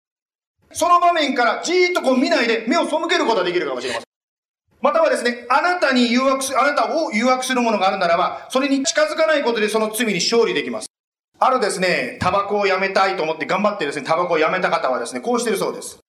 [0.71, 4.05] その場面からじーっとこう見ないで目を背けることはできるかもしれません。
[4.81, 10.87] またはですね、あなたに誘惑す、あなたを誘惑するものがあるならば、それに近づかないことでその罪に勝利できます。
[11.39, 15.99] あるですね、タバコをやめたいと思って頑張ってですね、タバコをやめた方はですね、こうしてるそうです。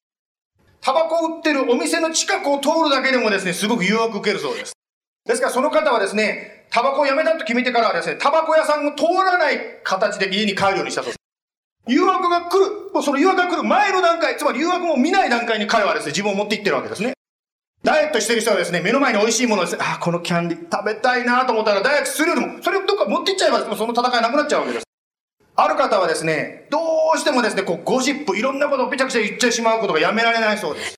[0.80, 4.74] タバコを売ってるお店の近くを通るだけでもですね、すごく誘惑を受けるそうです。
[5.24, 11.16] ですからその方はですね、タバコをやめたと決めてからはですね、タバコ屋さんを通らない形で家に帰るようにしたそうです。
[11.86, 17.14] 誘惑が来る、もうその誘惑が来る前の段階、つまり誘惑も見ない段階に彼はですね、自分を持っていってるわけですね。
[17.82, 24.83] ダイエットしてる人はですね、目の前に美味しいものです、あ、このキャンディ食べたいなと思ったらダイエットするよりも、それをどっか持っていっちゃえばですね、その戦いなくなっちゃうわけです。
[25.56, 26.78] ある方はですね、ど
[27.14, 30.96] うしてもですね、こうゴシップ、いろんなことをぺちゃくちゃ言ってしまうことがやめられないそうです。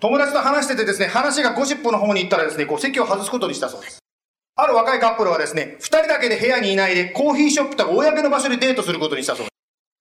[0.00, 3.98] 友達と話しててですね、話がゴシップの方に行ったらですね、こう席を外すことにしたそうです。
[4.56, 9.50] ある若いカップルはですね、二人だけで部屋にいないで、コーヒーショップとか公の場所でデートすることにしたそうです。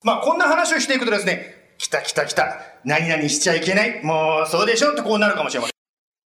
[0.04, 5.74] まあ、こんな話をしていくとですね、来た来た来た、何々しちゃいけない、もう、そうでしょってこうなるかもしれません。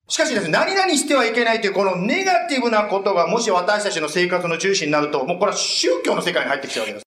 [0.10, 7.07] しかしですね、何々してはいけないというこのネガティブなことがもし私たちの生活の中心になると、もうこれは宗教の世界に入ってきちゃうわけです。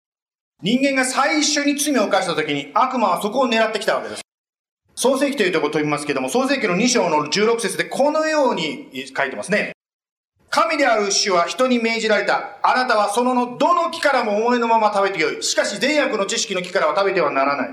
[0.62, 4.22] 人間が最初に罪を犯した時に悪魔はそこを狙ってきたわけです。
[4.94, 9.72] 創世記というところを飛びますけども、創世記の2章の16節でこのように書いてますね。
[10.50, 12.58] 神である主は人に命じられた。
[12.62, 15.42] あなたはそののどの木からも思いのまま食べてよい。
[15.42, 17.68] しかし善悪の知識の木からは食べてはならない。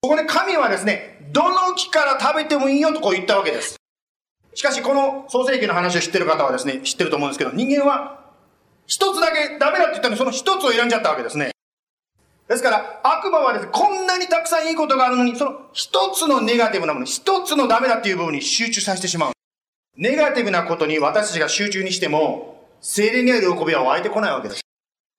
[0.00, 3.76] ここで神はですね、どの木から食べてもいいよとこう言ったわけです。
[4.54, 8.18] しかしこの創世記の話を知ってる方はですね、知ってると思うんですけど、人間は
[8.86, 11.52] 一つだけダメだって言ったのにその一つを選んじゃったわけですね。
[12.50, 19.32] ですから、悪魔はですね、こんなにたくさんいいことがあるのに、その一つのネガティブなもの、一つのダメだっていう部分に集中させてしまう。
[19.96, 24.62] ネガティブなことに私たちが集中にしても、精霊にある喜びは湧いてこないわけです。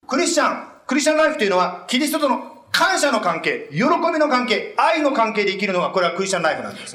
[0.06, 3.86] クリスチャン、クリスチャンライフというのは、キリストとの感謝の関係、喜び
[4.18, 6.92] の関係、愛の関係で生きるのが、これはクリスチャンライフなんです。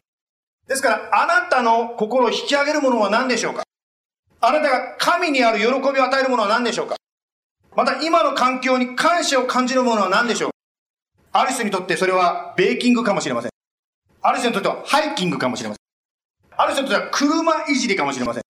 [0.68, 3.64] ですから、あなたの心を引き上げるものは何でしょうか？
[4.42, 6.97] あなたが神にある喜びを与えるものは何でしょうか？
[7.78, 10.52] また今の環境に感謝を感じるものは何でしょう？
[11.32, 13.52] ある人にとってそれはベーキングかもしれません。
[14.20, 16.58] ある人にとってはハイキングかもしれません。
[16.58, 18.44] ある人にとっては車いじりかもしれません。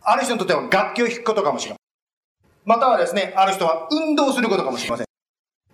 [0.00, 2.76] ある人にとっては楽器を弾くことかもしれません。
[2.76, 5.06] またはですね、ある人は運動することかもしれません。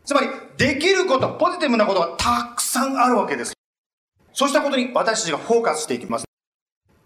[0.07, 3.53] つまり、できること、ポジティブなことがたくさんあるわけです。
[4.33, 6.25] そうしたことに私たちがフォーカスしていきます。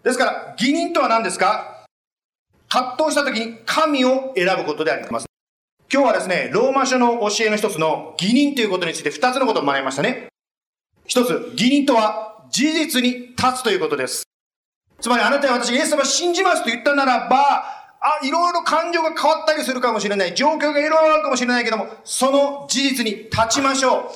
[0.01, 1.85] ですから、義人とは何ですか？
[2.69, 5.25] 葛藤した時に神を選ぶことであります。
[5.93, 10.25] 今日はですね、ローマ書の教えの一つの義人ということについて二つのことを学びましたね。
[11.05, 14.23] 一つ、義人とは事実に立つということです。
[14.99, 17.63] つまりあなたや私イエス様信じますと言ったならば、
[18.01, 20.33] あ、いろいろ感情が変わったりするかもしれない。
[20.33, 24.15] 状況がいろいろあるかもしれないけども、その事実に立ちましょ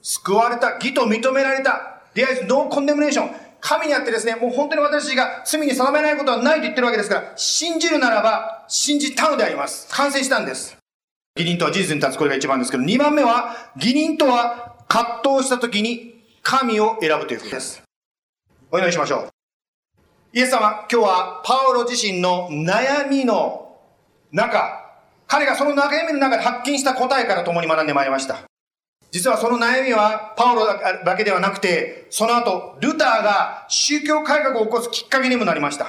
[0.00, 2.00] 救われた、義と認められた。
[2.14, 3.28] There is no condemnation.
[3.60, 9.88] 神にあってですね、もう本当に私が罪に定めないことはないと言ってるわけですから、信じるならば、信じたのであります。
[9.90, 10.77] 完成したんです。
[11.38, 17.80] 義人とは事実に立つ、これが一番ですけど、二番目は、義人とは葛藤した時に神を選ぶということです。
[18.72, 19.28] お祈りしましょう。
[20.32, 23.78] イエス様、今日はパウロ自身の悩みの
[24.32, 24.84] 中、
[25.28, 28.40] 彼がその悩みの中で発見した答えから共に学んでまいりました。
[29.12, 35.88] 実はその悩みはパウロだけではなくて、その後、ルターが宗教改革を起こすきっかけにもなりました。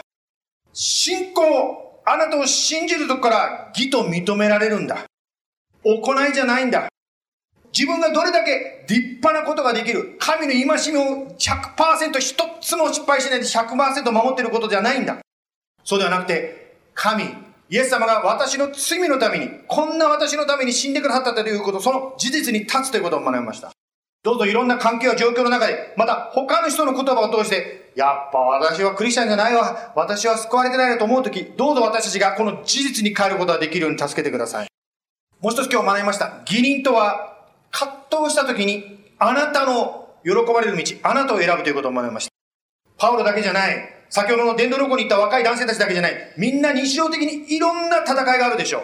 [0.73, 5.08] 信仰、あなたを信じるとこから義と認められるんだ。
[5.83, 6.89] 行いじゃないんだ。
[7.71, 15.17] 自分がどれだけ立派なことができる、神の戒めを100%一つも失敗しないで100%守っていることではないんだ。
[15.83, 17.23] そうではなくて、神、
[17.69, 23.71] イエス様が私の罪のために、こんな私のために死んでくださったということ、その事実に立つということを学びました。
[24.21, 34.68] どうぞいろんな環境や状況の中で、また他の人の言葉を通して、やっぱ私はクリスチャンじゃないわ、私は救われてないなと思うとき、どうぞ私たちがこの事実に変えることができるように助けてください。
[35.41, 36.41] もう一つ今日学びました。
[36.45, 37.37] 義人とは、
[37.71, 42.31] 葛藤したときに、あなたの喜ばれる道、あなたを選ぶということを学びました。
[42.97, 43.77] パウロだけじゃない。
[44.09, 46.33] 先ほどの伝道旅行に行った若い男性たちだけじゃない。
[46.37, 48.81] みんな日常的にいろんな戦いがあるでしょう。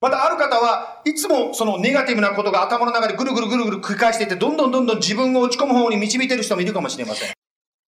[0.00, 7.32] またある方はいつもそのネガティブなことが頭の中でぐるぐるぐるぐる繰り返していって、どんどんどんどん自分を落ち込む方に導いている人もいるかもしれません。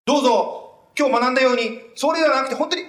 [0.04, 2.82] どうぞ、今日学んだように、それではなくて本当に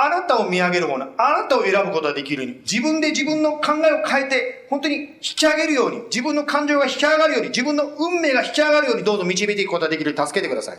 [0.00, 10.76] あなたを見上げるもの、あなたを選ぶことができるように、自分で自分の考えを変えて、本当に引き上げるように、自分の感情が引き上がるように、自分の運命が引き上がるように、どうぞ導いていくことができるように助けてください。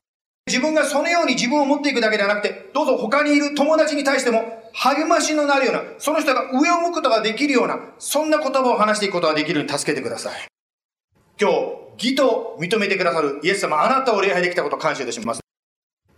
[0.47, 10.47] 自分がそのように自分を持っていくだけではなくて、どうぞ他にいる友達に対しても励ましのなるような、その人が上を向くことができるような、そんな言葉を話していくことができるように助けてください。
[11.39, 11.55] 今日、
[11.97, 15.41] 義と認めてくださるイエス様、あなたを礼拝できたことを感謝いたします。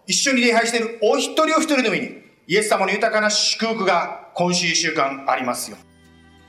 [0.07, 5.77] 一緒に礼拝しているお一人お一人の上に、イエス様の豊かな祝福が今週1週間ありますよ。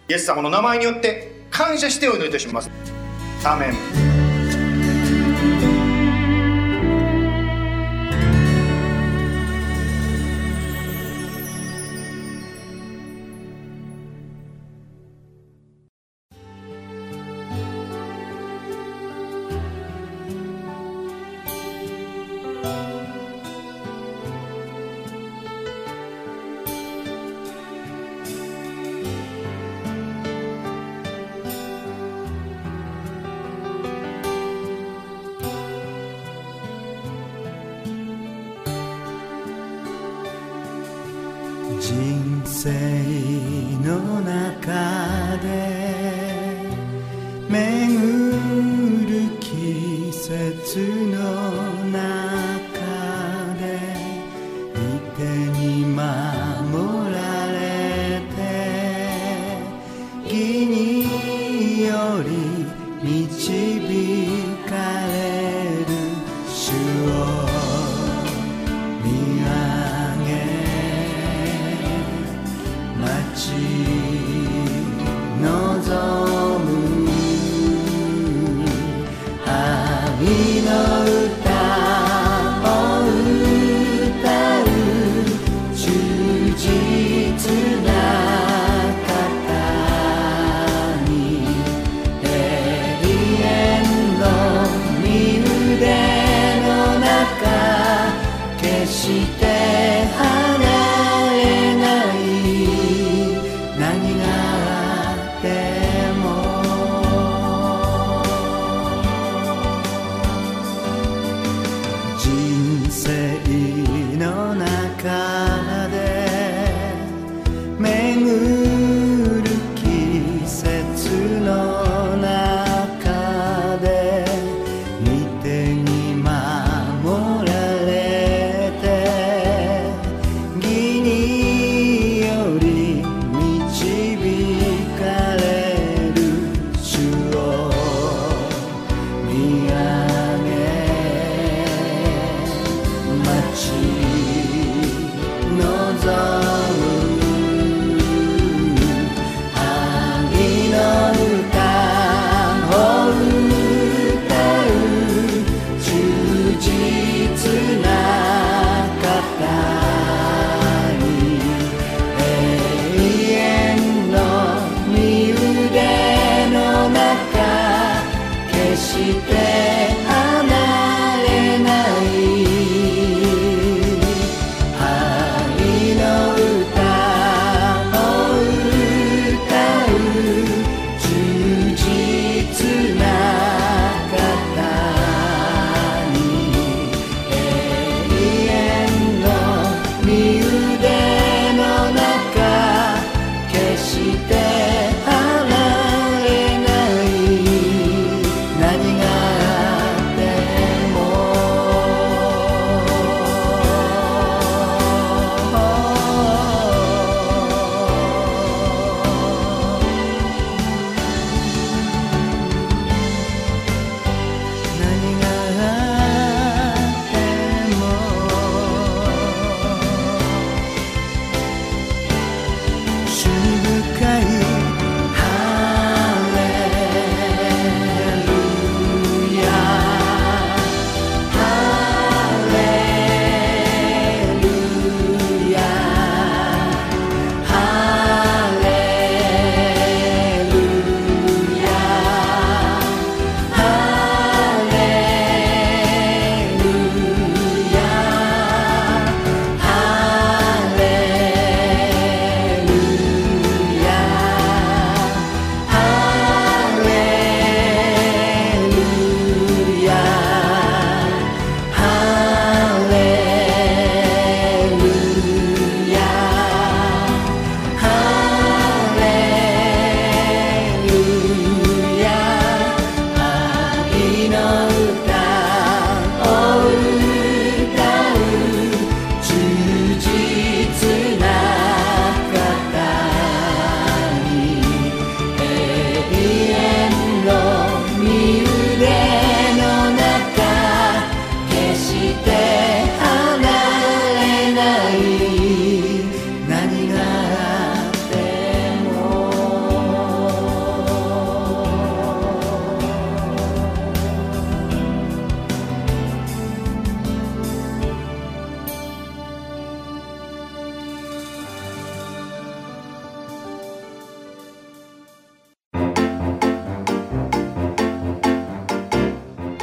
[0.08, 2.68] イエス様の名前によって感謝してお祈りいたします。
[3.44, 4.01] アーメン。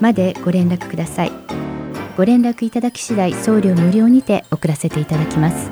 [0.00, 1.30] までご連絡ください
[2.14, 5.70] ご連絡いただき次第送料無料にて送らせていただきます。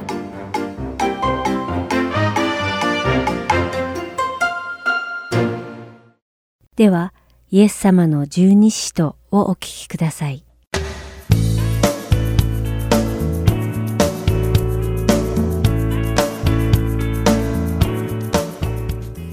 [6.76, 7.12] では
[7.50, 10.42] イエス様の十二使徒をお聞きください。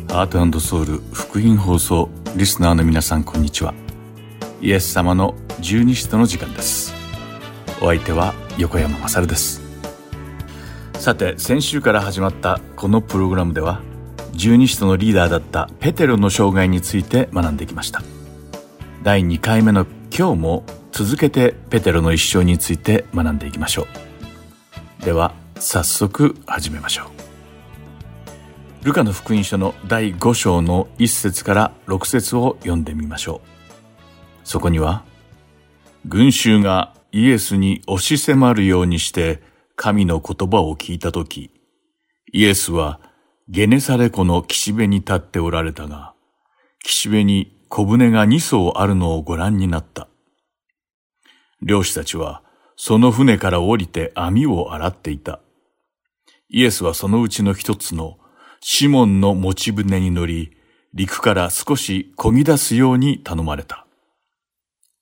[0.10, 3.74] アートソウル福音放送リスナーの皆さんこんにちは。
[4.60, 6.97] イエス様の十二使徒の時間です。
[7.80, 9.62] お相手は横山まさるです。
[10.96, 13.82] さて先週から始まったこのプログラムでは
[14.34, 18.02] 十二使徒のリーダーだったペテロの生涯について学んできました。
[19.04, 23.88] 第2回目の今日も続けてペテロの一生について学んでいきましょ
[25.02, 25.06] う。
[25.06, 27.04] では早速始めましょ
[28.82, 28.86] う。
[28.86, 33.48] ルカの福音書の第5章の1節から6節を読んでみましょう。
[34.44, 35.04] そこには
[36.06, 39.42] 群衆がイエスに押し迫るようにして
[39.76, 41.52] 神の言葉を聞いたとき、
[42.34, 43.00] イエスは
[43.48, 46.14] ゲネサレ湖の岸辺に立っておられたが、
[46.84, 50.08] 岸辺に小舟が二艘あるのをご覧になった。
[51.62, 52.44] 漁師たちは
[52.76, 55.40] その船から降りて網を洗っていた。
[56.50, 58.18] イエスはそのうちの一つの
[58.62, 60.56] シモンの持ち船に乗り、
[60.94, 63.86] 陸から少し漕ぎ出すように頼まれた。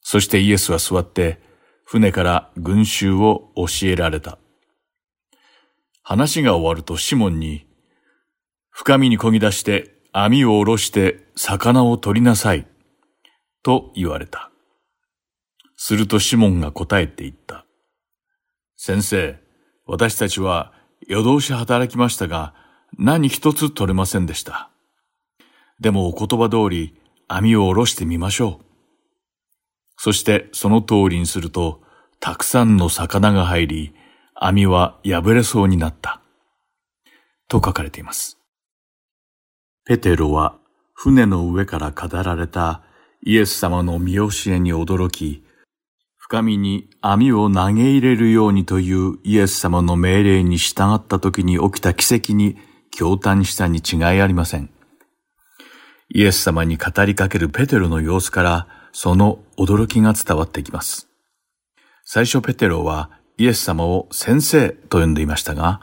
[0.02, 1.40] そしてイエスは座って
[1.86, 4.40] 船から群衆を教えられた。
[6.02, 7.68] 話が終わるとシモンに、
[8.70, 12.68] 深みに漕ぎ出して網を下ろして魚を取りなさい、
[13.64, 14.52] と言われた。
[15.78, 17.66] するとシモンが答えて言った。
[18.76, 19.40] 先生、
[19.86, 20.74] 私たちは
[21.08, 22.56] 夜通し働きましたが、
[22.98, 24.72] 何一つ取れませんでした。
[25.80, 28.65] でもお言葉通り網を下ろしてみましょう。
[30.06, 31.82] そしてその通りにすると、
[32.20, 33.96] たくさんの魚が入り、
[34.36, 36.22] 網は破れそうになった。
[37.48, 38.38] と書かれています。
[39.84, 40.58] ペテロは
[40.94, 42.84] 船の上から語られた
[43.24, 45.44] イエス様の見教えに驚き、
[46.18, 52.60] 深みに網を投げ入れるようにというイエス様の命令に従った時に起きた奇跡に
[52.96, 54.70] 驚嘆したに違いありません。
[56.10, 61.10] イエス様に語りかけるペテロの様子からその驚きが伝わってきます。
[62.06, 65.82] 最初ペテロはイエス様を先生と呼んでいましたが、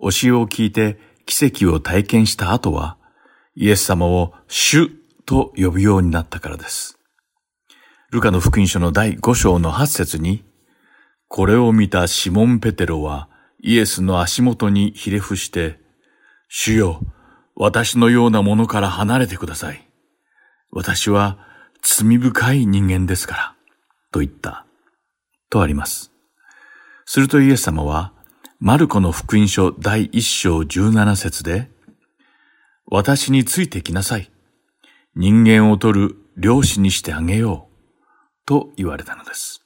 [0.00, 2.96] 教えを聞いて奇跡を体験した後は、
[3.56, 4.88] イエス様を主
[5.26, 6.98] と呼ぶようになったからです。
[8.10, 10.42] ルカの福音書の第5章の8節に、
[11.28, 13.28] これを見たシモン・ペテロは
[13.60, 15.78] イエスの足元にひれ伏して、
[16.48, 17.02] 主よ、
[17.54, 19.86] 私のようなものから離れてください。
[20.70, 21.45] 私は
[21.88, 23.54] 罪深い人間ですから、
[24.10, 24.66] と言った、
[25.50, 26.10] とあります。
[27.04, 28.12] するとイエス様は、
[28.58, 31.70] マルコの福音書第一章十七節で、
[32.86, 34.32] 私についてきなさい。
[35.14, 38.46] 人間を取る漁師にしてあげよう。
[38.46, 39.62] と言われたのです。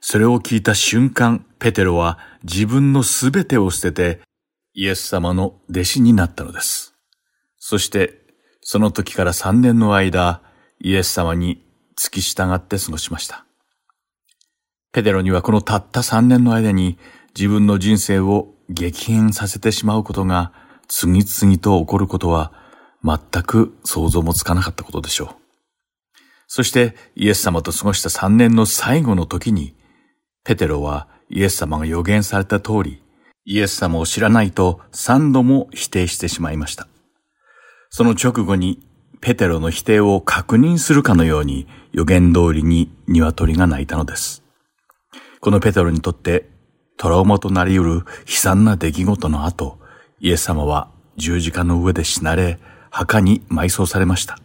[0.00, 4.20] それを聞いた瞬間、ペテロは自分のすべてを捨てて、
[4.74, 6.94] イエス様の弟子になったのです。
[7.56, 8.20] そして、
[8.60, 10.42] その時から三年の間、
[10.80, 11.64] イエス様に
[11.96, 13.44] 付き従って過ごしました。
[14.92, 16.98] ペテロにはこのたった三年の間に
[17.34, 20.52] 自分の人生を激変させてしまうことが
[20.88, 22.52] 次々と起こることは
[23.04, 25.28] 全く想像もつかなかったことでしょう。
[26.46, 29.74] そしてイエス様と過ごした三年の最後の時に
[30.44, 33.02] ペテロはイエス様が予言された通り
[33.44, 36.88] イエス様を知らないと三度も否定してしまいました。
[37.90, 38.86] その直後に
[39.20, 44.42] ペテロの否定を確認するかのように予言通りに鶏が鳴いたのです。
[45.40, 46.48] このペテロにとって
[46.98, 49.78] トラウマとなり得る悲惨な出来事の後、
[50.20, 52.58] イエス様は十字架の上で死なれ、
[52.90, 54.38] 墓に埋葬されました。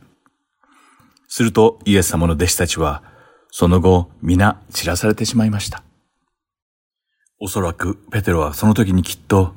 [1.28, 3.04] するとイエス様の弟子たちは、
[3.50, 5.84] その後皆散らされてしまいました。
[7.40, 9.56] おそらくペテロはその時にきっと、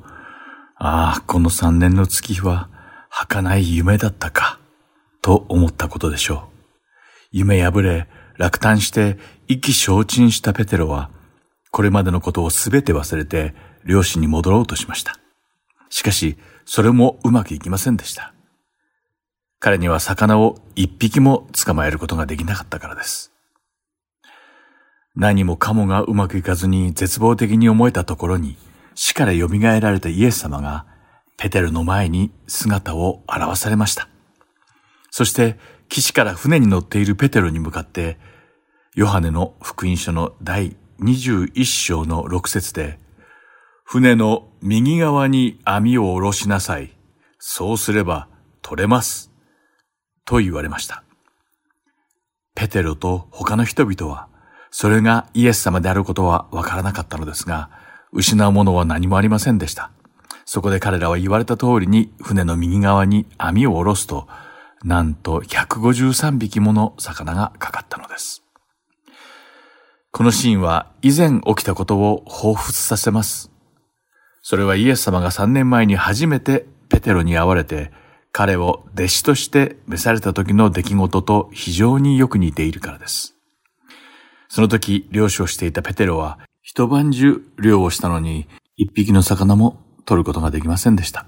[0.75, 2.69] ああ、この三年の月日は
[3.09, 4.59] 儚い夢だったか。
[5.27, 6.39] と思ったことでしょう。
[7.31, 8.07] 夢破れ、
[8.37, 9.17] 落胆して
[9.49, 11.09] 意気消沈したペテロは、
[11.69, 13.53] これまでのことをすべて忘れて
[13.83, 15.19] 漁師に戻ろうとしました。
[15.89, 18.33] しかし、それもうまくいきませんでした。
[19.59, 23.33] 彼には魚を一匹も捕まえることができなかったからです。
[25.13, 28.55] 何もかもがうまくいかずに絶望的に思えたところに
[28.95, 30.85] 死から蘇られたイエス様が
[31.35, 34.07] ペテルの前に姿を現されました。
[35.17, 35.57] そして
[35.89, 38.19] 岸から船に乗っているペテロに向かって
[38.93, 42.99] ヨハネの福音書の第21章の6節で
[43.83, 46.95] 船の右側に網を下ろしなさい。
[47.39, 48.27] そうすれば
[48.61, 49.31] 取れます。
[50.23, 51.03] と言われました。
[52.53, 54.27] ペテロと他の人々は
[54.69, 57.71] それがイエス様であることはわからなかったのですが、
[58.11, 59.89] 失うものは何もありませんでした。
[60.45, 64.27] そこで彼らは言われた通りに船の右側に網を下ろすと、
[64.83, 68.43] なんと153匹もの魚がかかったのです。
[70.11, 73.51] このシーンは以前起きたことを彷彿させます。
[74.41, 77.91] それはイエス様が3年前に初めてペテロに会われて、
[78.31, 83.35] 彼を弟子として召された時の出来事と非常によく似ているからです。
[84.49, 91.25] その時、漁師をしていたペテロは、一晩中漁をしたのに、一匹の魚も取ることができませんでした。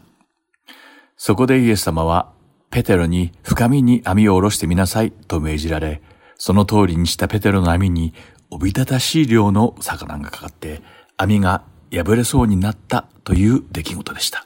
[1.17, 2.31] そこでイエス様は、
[2.71, 6.01] ペテロに深みに網を下ろしてみなさいと命じられ、
[6.37, 8.13] その通りにしたペテロの網に、
[8.51, 10.81] おびただしい量の魚がかかって、
[11.17, 14.45] 網が破れそうになったという出来事でした。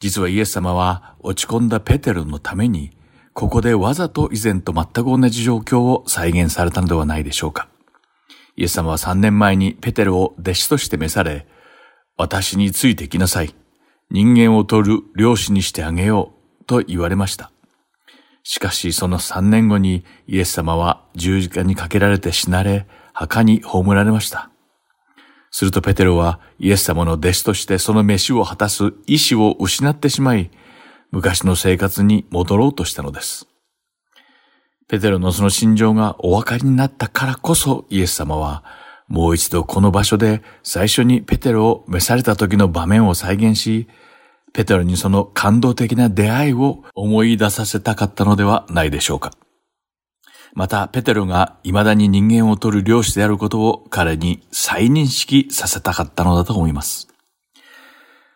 [0.00, 2.96] 実はイエス様は落ち込んだペテロのために
[3.32, 7.68] ここでわざと以前と全く同じ状況を再現されたのではないでしょうか。
[8.56, 11.46] イエス様は3年前にペテロを弟子として召され、
[12.16, 13.54] 私についてきなさい。
[14.10, 16.39] 人間を取る漁師にしてあげよう
[16.70, 17.50] と言われました。
[18.44, 24.50] しかしその3年後にイエス様は十字架にかけられて死なれ、墓に葬られました。
[25.50, 30.52] するとペテロはイエス様の弟子としてその飯を果たす意志を失ってしまい、
[31.10, 33.48] 昔の生活に戻ろうとしたのです。
[34.88, 38.64] ペテロのその心情がお分かりになったからこそイエス様は
[39.08, 43.88] もう一度この場所で最初にペテロを召された時の場面を再現し、
[44.52, 49.32] ペテロにその感動的な出会いを思い出させたかったのではないでしょうか。
[50.54, 57.08] また、ペテロが未だに人間を取る漁師であることを彼に再認識させたかったのだと思います。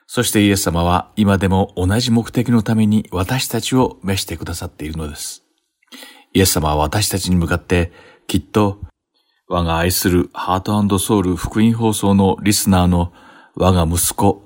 [0.06, 5.42] そしてイエス様は今でも同じ目的のために私たちを召してくださっているのです。
[6.32, 7.90] イエス様は私たちに向かって
[8.28, 8.78] きっと
[9.48, 13.12] 我が愛するハートソウル福音放送のリスナーの
[13.56, 14.43] 我が息子、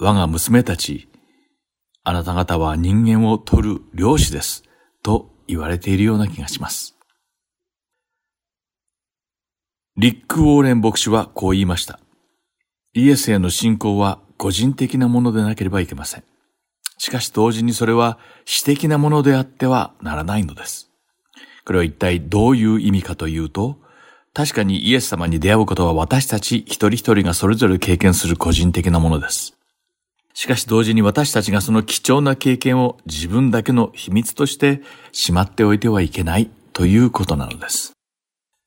[0.00, 1.08] 我が娘たち、
[2.04, 4.62] あなた方は人間を取る漁師です、
[5.02, 6.96] と言われているような気がします。
[9.96, 11.98] リック・ウォーレン牧師はこう言いました。
[12.94, 16.22] イエスへの信仰は個人的なものでなければいけません。
[16.98, 20.92] しかし同時にそれは私的なものであってはならないのです。
[21.64, 23.76] これは一体どういう意味かというと、
[24.32, 29.57] 確かにイエス様に出会うことは私たち一人一人がそれぞれ経験する個人的なものです。
[30.38, 37.90] しかし同時に私たちがその貴重な経験を自分だけの秘密としてしまっておいてはいけないということなのです。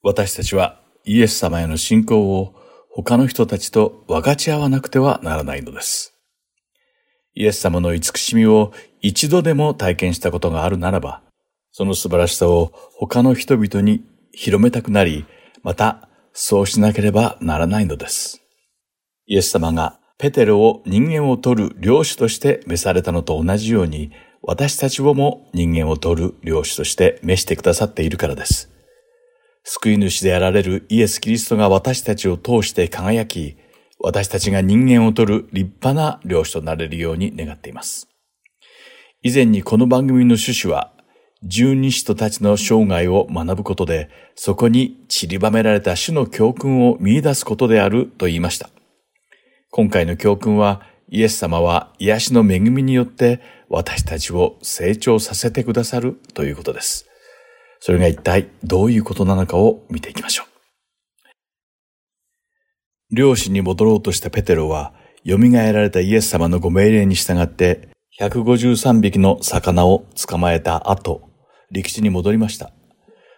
[0.04, 2.54] 私たちはイエス様への信仰を
[2.90, 6.14] 他の人たちと分かち合わなくてはならないのです。
[7.36, 11.22] イエス様の慈しみを一度でも体験したことがあるならば、
[11.72, 14.04] その素晴らしさを他の人々に
[14.34, 15.26] 広めたくなり、
[15.64, 18.42] またそうしなければならないのです。
[19.26, 24.12] イエス様がペテロを人間を取る領主として召されたのと同じように、
[24.44, 28.70] 私たちをも人間を取る領主として召してくださっているからです。
[29.64, 33.58] 救い主であられるイエス・キリストが私たちを通して輝き、
[33.98, 38.08] 私たちが人間を取る立派な漁師となれるように願っています。
[39.24, 40.94] 以前にこの番組の趣旨は、
[41.42, 48.70] 十二使徒たちの生涯を学ぶことで、そこに散りばめられた種の教訓を見出すことであると言いました。
[49.74, 57.08] 今回の教訓は、イエス様は癒しの恵みによって私たちを成長させてくださるということです。
[57.80, 60.48] それが一体どういうことなのかを見ていきましょう。
[63.16, 64.94] 漁師に戻ろうとしたペテロは、
[65.26, 67.88] 蘇られたイエス様のご命令に従って、
[68.20, 71.30] 153匹の魚を捕まえた後、
[71.72, 72.74] 陸地に戻りました。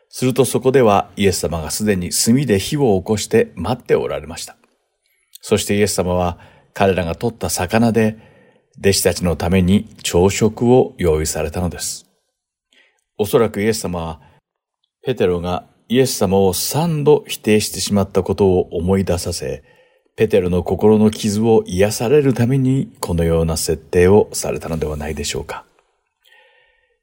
[0.09, 4.57] するとそこではイエス様がすでに炭で火を起こして待っておられました。
[5.45, 6.39] そしてイエス様は
[6.73, 8.17] 彼らが取った魚で
[8.79, 12.05] 弟子たちのために朝食を用意されたのです。
[13.17, 14.21] おそらくイエス様は
[15.03, 19.63] ペテロがイエス様を三度否定してしまったことを思い出させ、
[20.15, 25.65] ペテロの心の傷を癒されるためにこのような設定をされたのではないでしょうか。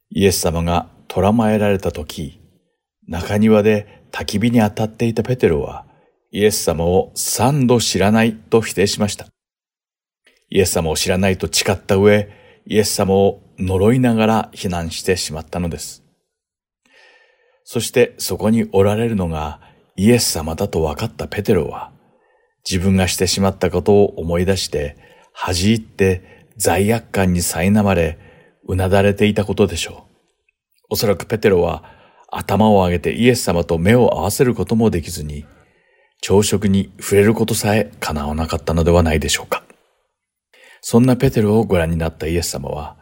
[0.09, 2.41] イエス様が捕らまえられた時、
[3.07, 5.85] 中庭で焚き火に当たっていたペテロは、
[6.33, 9.27] イエス様を三度知らないと否定しました。
[10.49, 12.29] イエス様を知らないと誓った上、
[12.67, 16.05] イエス様を呪いながら非難してしまったのです。
[17.65, 19.61] そしてそこにおられるのが
[19.97, 21.93] イエス様だと分かったペテロは、
[22.69, 24.97] 自分がしてしまったことを思い出して、
[25.33, 28.19] 恥じって罪悪感に苛まれ、
[28.67, 30.87] うなだれていたことでしょう。
[30.91, 31.85] おそらくペテロは
[32.31, 35.45] 頭を上げてイエス様と目を合わせることもできずに、
[36.21, 39.65] 朝食に触れることさえ叶わなかったのではないでしょうか。
[40.83, 42.97] そんなペテロをご覧になったイエス様は、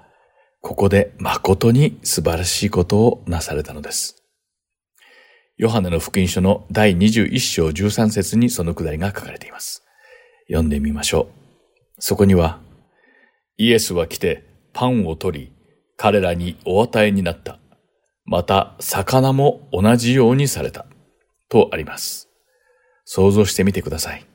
[0.60, 4.22] ここで誠に素晴らしいことをなされたのです。
[5.56, 9.82] ヨハネの福音書の第21章13節にそのくだりが書かれています。
[10.46, 11.26] 読んでみましょう。
[11.98, 12.60] そこには、
[13.56, 15.52] イエスは来てパンを取り、
[15.96, 17.58] 彼らにお与えになった。
[18.24, 20.86] また、魚も同じようにされた。
[21.48, 22.28] とあります。
[23.11, 24.26] 想像してみてください。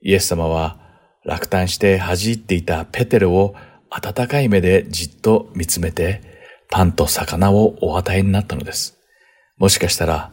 [0.00, 0.78] イエス様は
[1.22, 3.54] 落胆して恥じっていたペテロを
[3.90, 6.22] 温かい目でじっと見つめて
[6.70, 8.96] パンと魚をお与えになったのです。
[9.58, 10.32] もしかしたら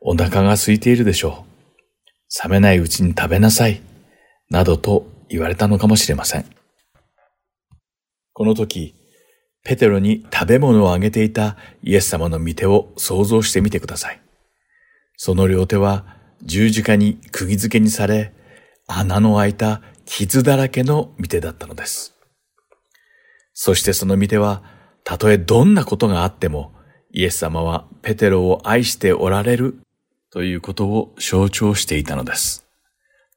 [0.00, 2.48] お腹が空いているでしょう。
[2.48, 3.82] 冷めないうちに食べなさい。
[4.48, 6.46] などと言われたのかもしれません。
[8.32, 8.94] この時、
[9.62, 14.20] ペテロに食べ物をあげていたイエス様の御手を想像してみてください。
[15.18, 18.32] その両手は十字架に釘付けにされ、
[18.86, 22.16] 穴の開いた傷だらけの御手だったのです。
[23.54, 24.62] そしてその御手は、
[25.04, 26.72] たとえどんなことがあっても、
[27.12, 29.80] イエス様はペテロを愛しておられる
[30.30, 32.64] ということを象徴していたのです。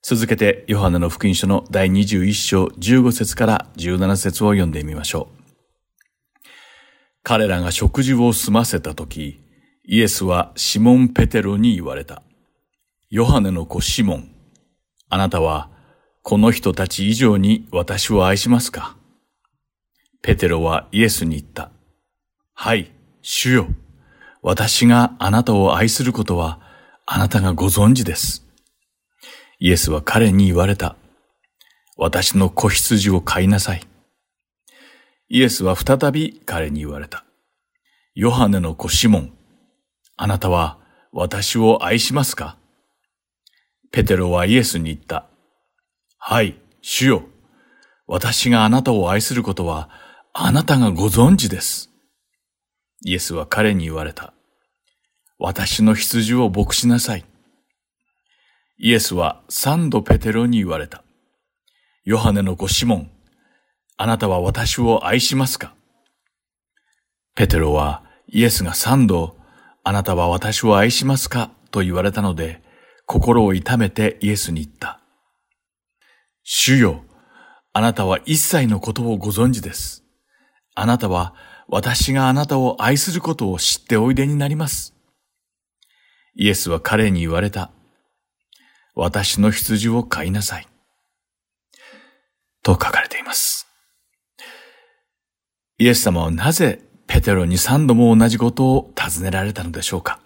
[0.02, 5.44] 続けて、ヨハネの福音書の第21章15節から17節を読んでみましょう。
[7.24, 9.40] 彼らが食事を済ませたとき、
[9.86, 12.22] イエスはシモン・ペテロに言われた。
[13.14, 14.32] ヨハネの子シモン、
[15.08, 15.70] あなたは
[16.24, 18.98] この人たち以上に私を愛しますか？
[20.24, 21.70] ペテロはイエスに言った。
[22.56, 22.92] はい、
[23.22, 23.68] 主よ。
[24.42, 26.60] 私があなたを愛することは
[27.06, 28.48] あなたがご存知です。
[29.60, 30.96] イエスは彼に言われた。
[31.98, 33.84] 私の子羊を飼いなさい。
[35.30, 37.26] イエスは再び彼に言われた。
[38.16, 39.34] ヨハネの子シモン、
[40.18, 40.80] あなたは
[41.12, 42.58] 私を愛しますか？
[43.94, 45.28] ペテロはイエスに言った。
[46.18, 47.26] はい、主よ。
[48.08, 49.88] 私があなたを愛することは
[50.34, 51.92] あなたがご存知です。
[53.06, 54.34] イエスは彼に言われた。
[55.38, 57.26] 私の羊を牧しなさい。
[58.80, 61.04] イエスは三度ペテロに言われた。
[62.04, 63.12] ヨハネの子シモン、
[63.98, 65.76] あなたは私を愛しますか？
[67.36, 69.38] ペテロはイエスが三度、
[69.84, 71.52] あなたは私を愛しますか？
[71.70, 72.64] と言われたので、
[73.06, 75.00] 心を痛めてイエスに言った。
[76.44, 77.04] 主よ、
[77.74, 80.04] あなたは一切のことをご存知です。
[80.76, 81.34] あなたは
[81.68, 84.94] 私があなたを愛することを知っておいでになります。
[86.36, 87.72] イエスは彼に言われた。
[88.96, 90.68] 私の羊を飼いなさい。
[92.62, 93.68] と書かれています。
[95.78, 100.20] イエス様はなぜペテロに三度も同じことを尋ねられたのでしょうか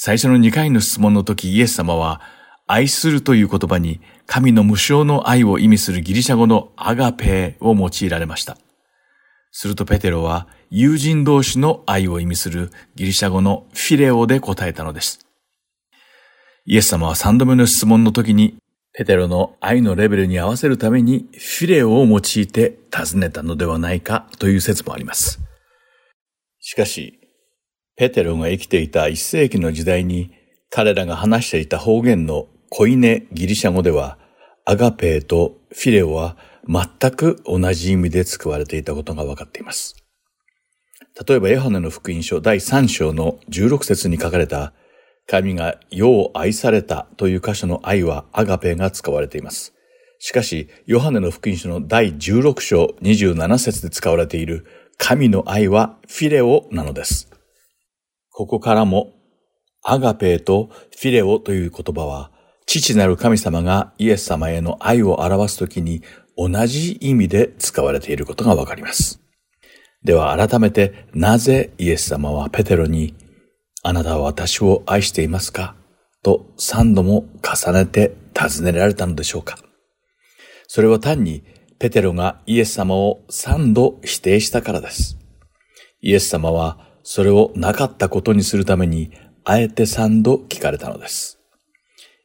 [0.00, 2.20] 最初の2回の質問の時イエス様は
[2.68, 8.56] 愛するという言葉に神の無償の愛を意味するギリシャ語のアガペーを用いられました。
[9.50, 15.26] するとペテロは友人同士の愛を意味するギリシャ語のフィレオで答えたのです。
[16.64, 18.56] イエス様は三度目の質問の時に
[18.92, 25.40] ペテロの愛のレベルに合わせるためにフィレオを用いて尋ねたのではないかという説もあります。
[26.60, 27.17] しかし、
[27.98, 30.30] ペテロが生きていた一世紀の時代に
[30.70, 34.18] 彼らが話していた方言のコイネギリシャ語では
[34.64, 36.36] アガペーとフィレオは
[36.68, 39.96] 全く同じ意味で使われていたことが分かっています。
[41.26, 44.74] 例えば、ヨハネの福音書第3章の16節に書かれた、
[45.26, 49.74] 神が世を愛されたという箇所の愛はアガペーが使われています。
[50.18, 54.66] しかし、ヨハネの福音書の第16章27節で使われている
[54.98, 57.27] 神の愛はフィレオなのです。
[58.38, 59.14] ここからも、
[59.82, 62.30] アガペーとフィレオという言葉は、
[62.66, 66.04] 父なる神様がイエス様への愛を表すときに
[66.36, 69.20] 同じ意味で使われていることがわかります。
[70.04, 73.16] では改めてなぜイエス様はペテロに
[73.82, 75.74] あなたは私を愛していますか？
[76.22, 79.58] と三度も重ねて尋ねられたのでしょうか
[80.68, 81.42] それは単に
[81.80, 85.18] ペテロがイエス様を三度否定したからです。
[86.00, 89.10] イエス様はそれをなかったことにするために
[89.42, 91.38] あえて三度聞かれたのです。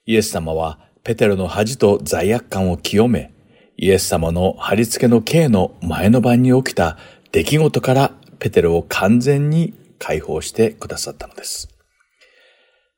[0.06, 3.34] イエス様はペテロの恥と罪悪感を清め、
[3.78, 6.98] イエス様の貼り付けの刑の前の晩に起きた
[7.32, 11.70] 出来事からペテロを完全に解放してくださったのです。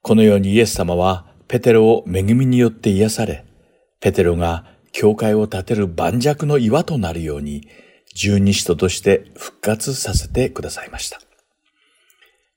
[0.02, 3.46] このようにイエス様はペテロを恵みによって癒され、
[4.00, 7.68] ペテロが教会を建てる盤石の岩となるように、
[8.16, 11.20] 十二使徒として復活させてくださいました。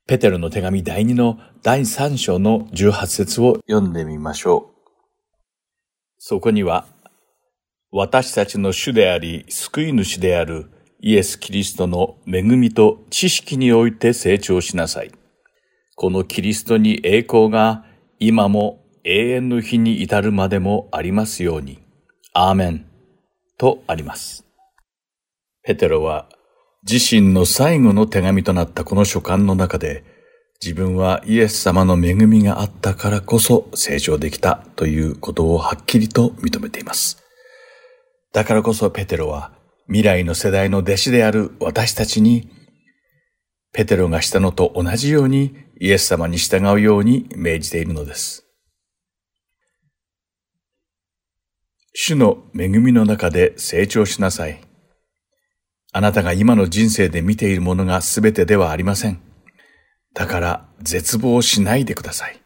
[0.09, 4.91] ペテロの手紙第2の第3章の18節を読んでみましょう。
[6.17, 6.87] そこには、
[7.93, 15.13] 私たちの主であり、救い主であるイエス・キリストの恵みと知識において成長しなさい。
[15.95, 17.85] このキリストに栄光が
[18.19, 21.81] 今も永遠の日に至るまでもありますように。
[22.33, 22.87] アーメン。
[23.59, 24.47] とあります。
[25.63, 26.31] ペテロは
[26.83, 30.05] 自身の最後の手紙となったこの書簡の中で、
[30.61, 37.22] 自分はイエス様の恵みがあったからこそ成長できたということをはっきりと認めています。
[38.33, 39.53] だからこそペテロは
[39.87, 42.51] 未来の世代の弟子である私たちに、
[43.72, 48.45] ペテロがしたのと同じようにイエス様に従うように命じているのです。
[51.95, 54.68] 主の恵みの中で成長しなさい。
[55.93, 59.20] あなたが今の人生で見ているものが全てではありません。
[60.14, 62.41] だから絶望しないでください。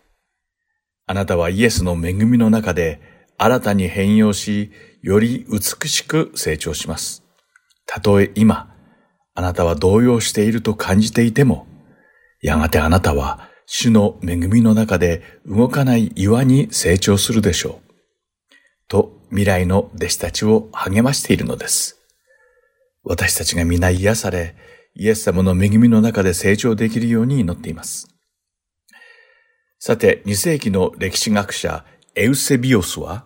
[1.07, 3.01] あなたはイエスの恵みの中で
[3.39, 4.71] 新たに変容し、
[5.03, 7.25] より美しく成長します。
[7.87, 8.73] たとえ今、
[9.35, 11.67] あなたは動揺していると感じていても、
[12.41, 17.93] やがてあなたは主の恵みの中で動かない岩に成長するでしょう。
[18.87, 22.02] と未来の弟子たちを励ましているのです。
[23.05, 24.55] 私たちが皆癒され、
[24.95, 28.09] イエス様の恵みの中で成長できるように祈っています。
[29.79, 31.85] さて、2世紀の歴史学者
[32.15, 33.25] エウセビオスは、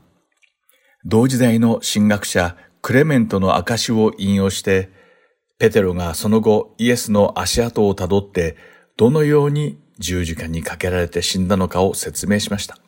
[1.04, 4.90] 同時代の神学者クレメントの証を引用して、
[5.58, 8.56] ペテロがその後イエスの足跡をたどって、
[8.96, 12.78] どのように十字架にかけられて死んだのかを説明しました。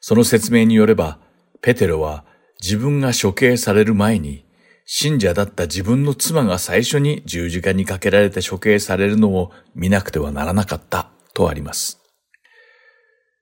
[0.00, 1.20] その説明によれば、
[1.60, 2.24] ペテロは
[2.60, 4.47] 自分が処刑される前に、
[4.90, 12.00] 信者だった自分の妻が最初に十字架にかけられて処刑されるのを見なくてはならなかったとあります。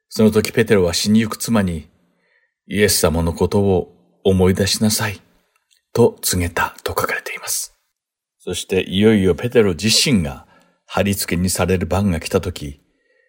[0.09, 1.89] その時ペテロは死にゆく妻に、
[2.67, 3.95] イエス様のことを
[4.25, 5.21] 思い出しなさい。
[5.93, 7.77] と告げたと書かれています。
[8.41, 10.49] そしていよいよペテロ自身が
[10.85, 12.81] 貼り付けにされる番が来たとき、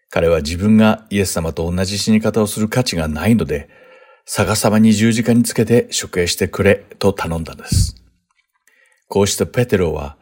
[0.10, 3.70] 彼は自分がイエス様と同じ死に方をする価値がないので、
[4.26, 8.07] 逆さまに十字架につけて処刑してくれと頼んだんです。
[9.08, 10.18] こうしてペテロは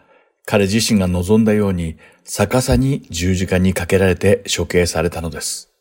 [0.46, 5.72] 彼自身が望んだように逆さに十字架にかけられて処刑されたのです。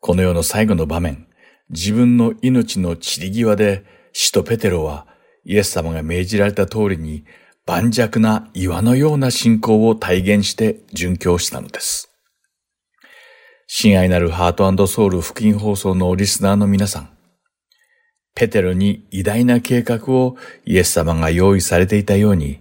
[0.00, 1.26] この世の最後の場面、
[1.70, 5.06] 自分の命の散り際で使徒ペテロは
[5.44, 7.24] イエス様が命じられた通りに
[7.66, 12.10] 盤石な岩のような信仰を体現して殉教したのです。
[13.66, 17.10] 親愛なるハートソウル福音放送のリスナーの皆さん、
[18.38, 22.60] ペテロに偉大な計画をイエス様が用意されていたように、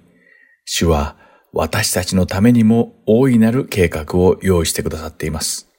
[0.66, 1.16] 主は
[1.54, 5.70] 私たちのためにも大いなる計画を用意してくださっています。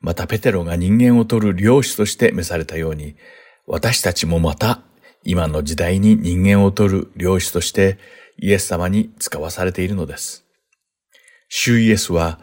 [0.00, 3.16] またペテロが人間を取る領主として召されたように、
[3.66, 4.82] 私たちもまた
[5.24, 7.98] 今の時代に人間を取る領主として
[8.38, 10.44] イエス様に使わされているのです。
[11.48, 12.38] 主イエスは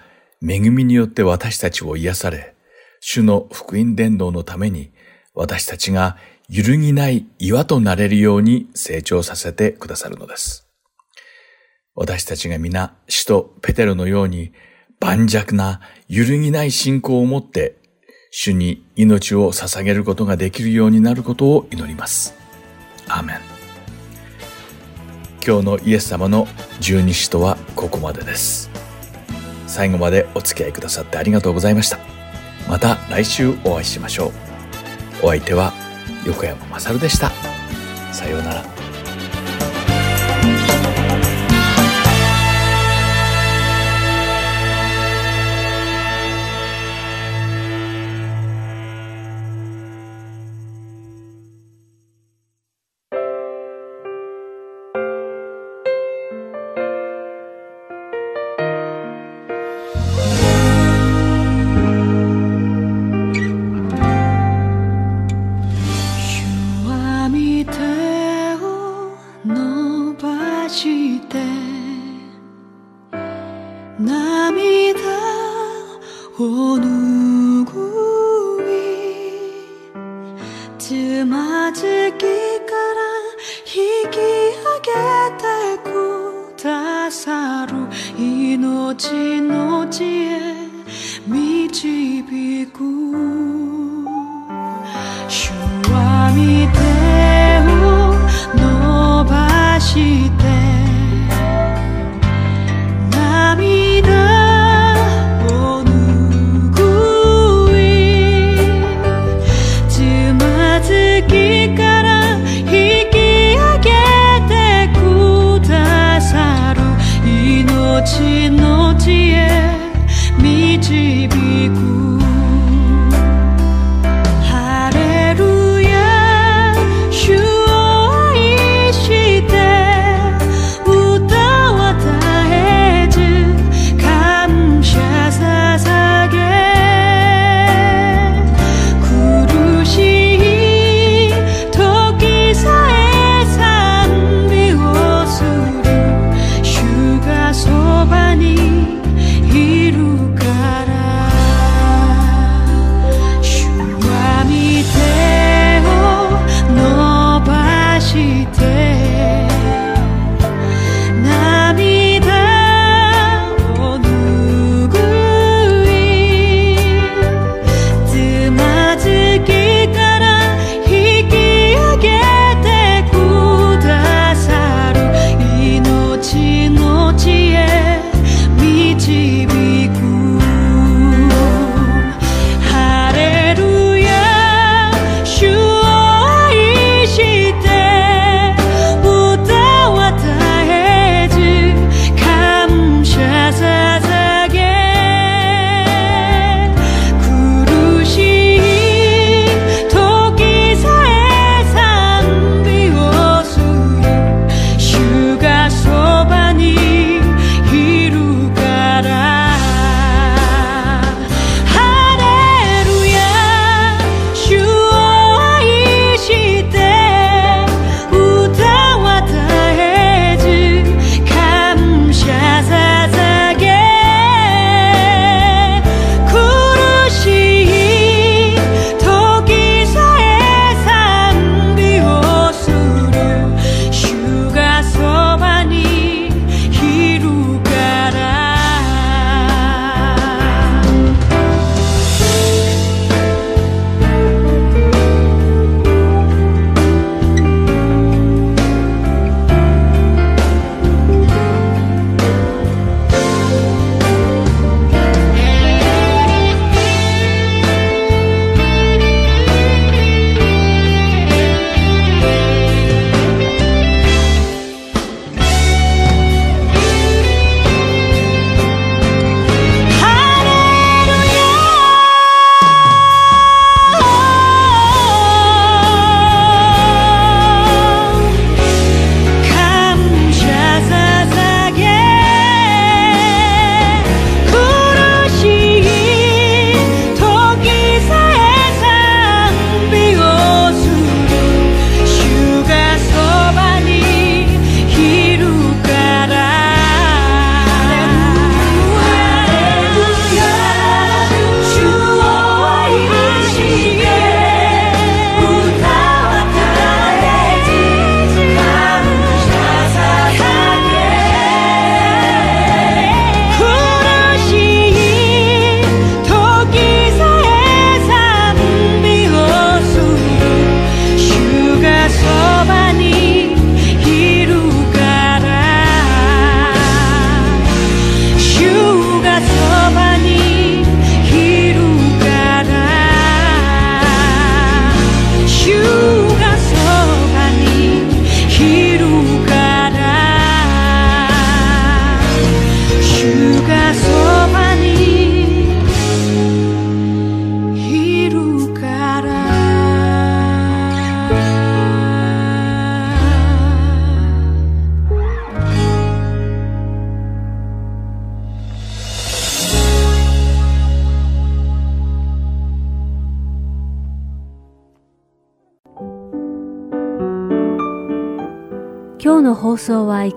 [0.46, 2.54] 恵みによって私たちを癒され、
[3.00, 4.92] 主の福音伝道のために
[5.36, 6.18] 私たちが
[6.50, 10.68] 揺るぎない岩となれるように成長させてくださるのです。
[11.96, 14.54] 私たちが皆、主とペテロのように
[15.00, 17.78] 盤石な揺るぎない信仰を持って
[18.32, 22.36] 主に命を捧げることができるようになることを祈ります。
[23.08, 23.40] アーメン。
[25.46, 26.48] 今日のイエス様の
[26.80, 28.70] 十二使徒はここまでです。
[29.68, 32.00] 最後までお付き合いくださってありがとうございました。
[32.68, 34.45] また来週お会いしましょう。
[35.22, 35.74] お相手は
[36.26, 37.32] 横山まさるでした。
[38.12, 38.75] さようなら。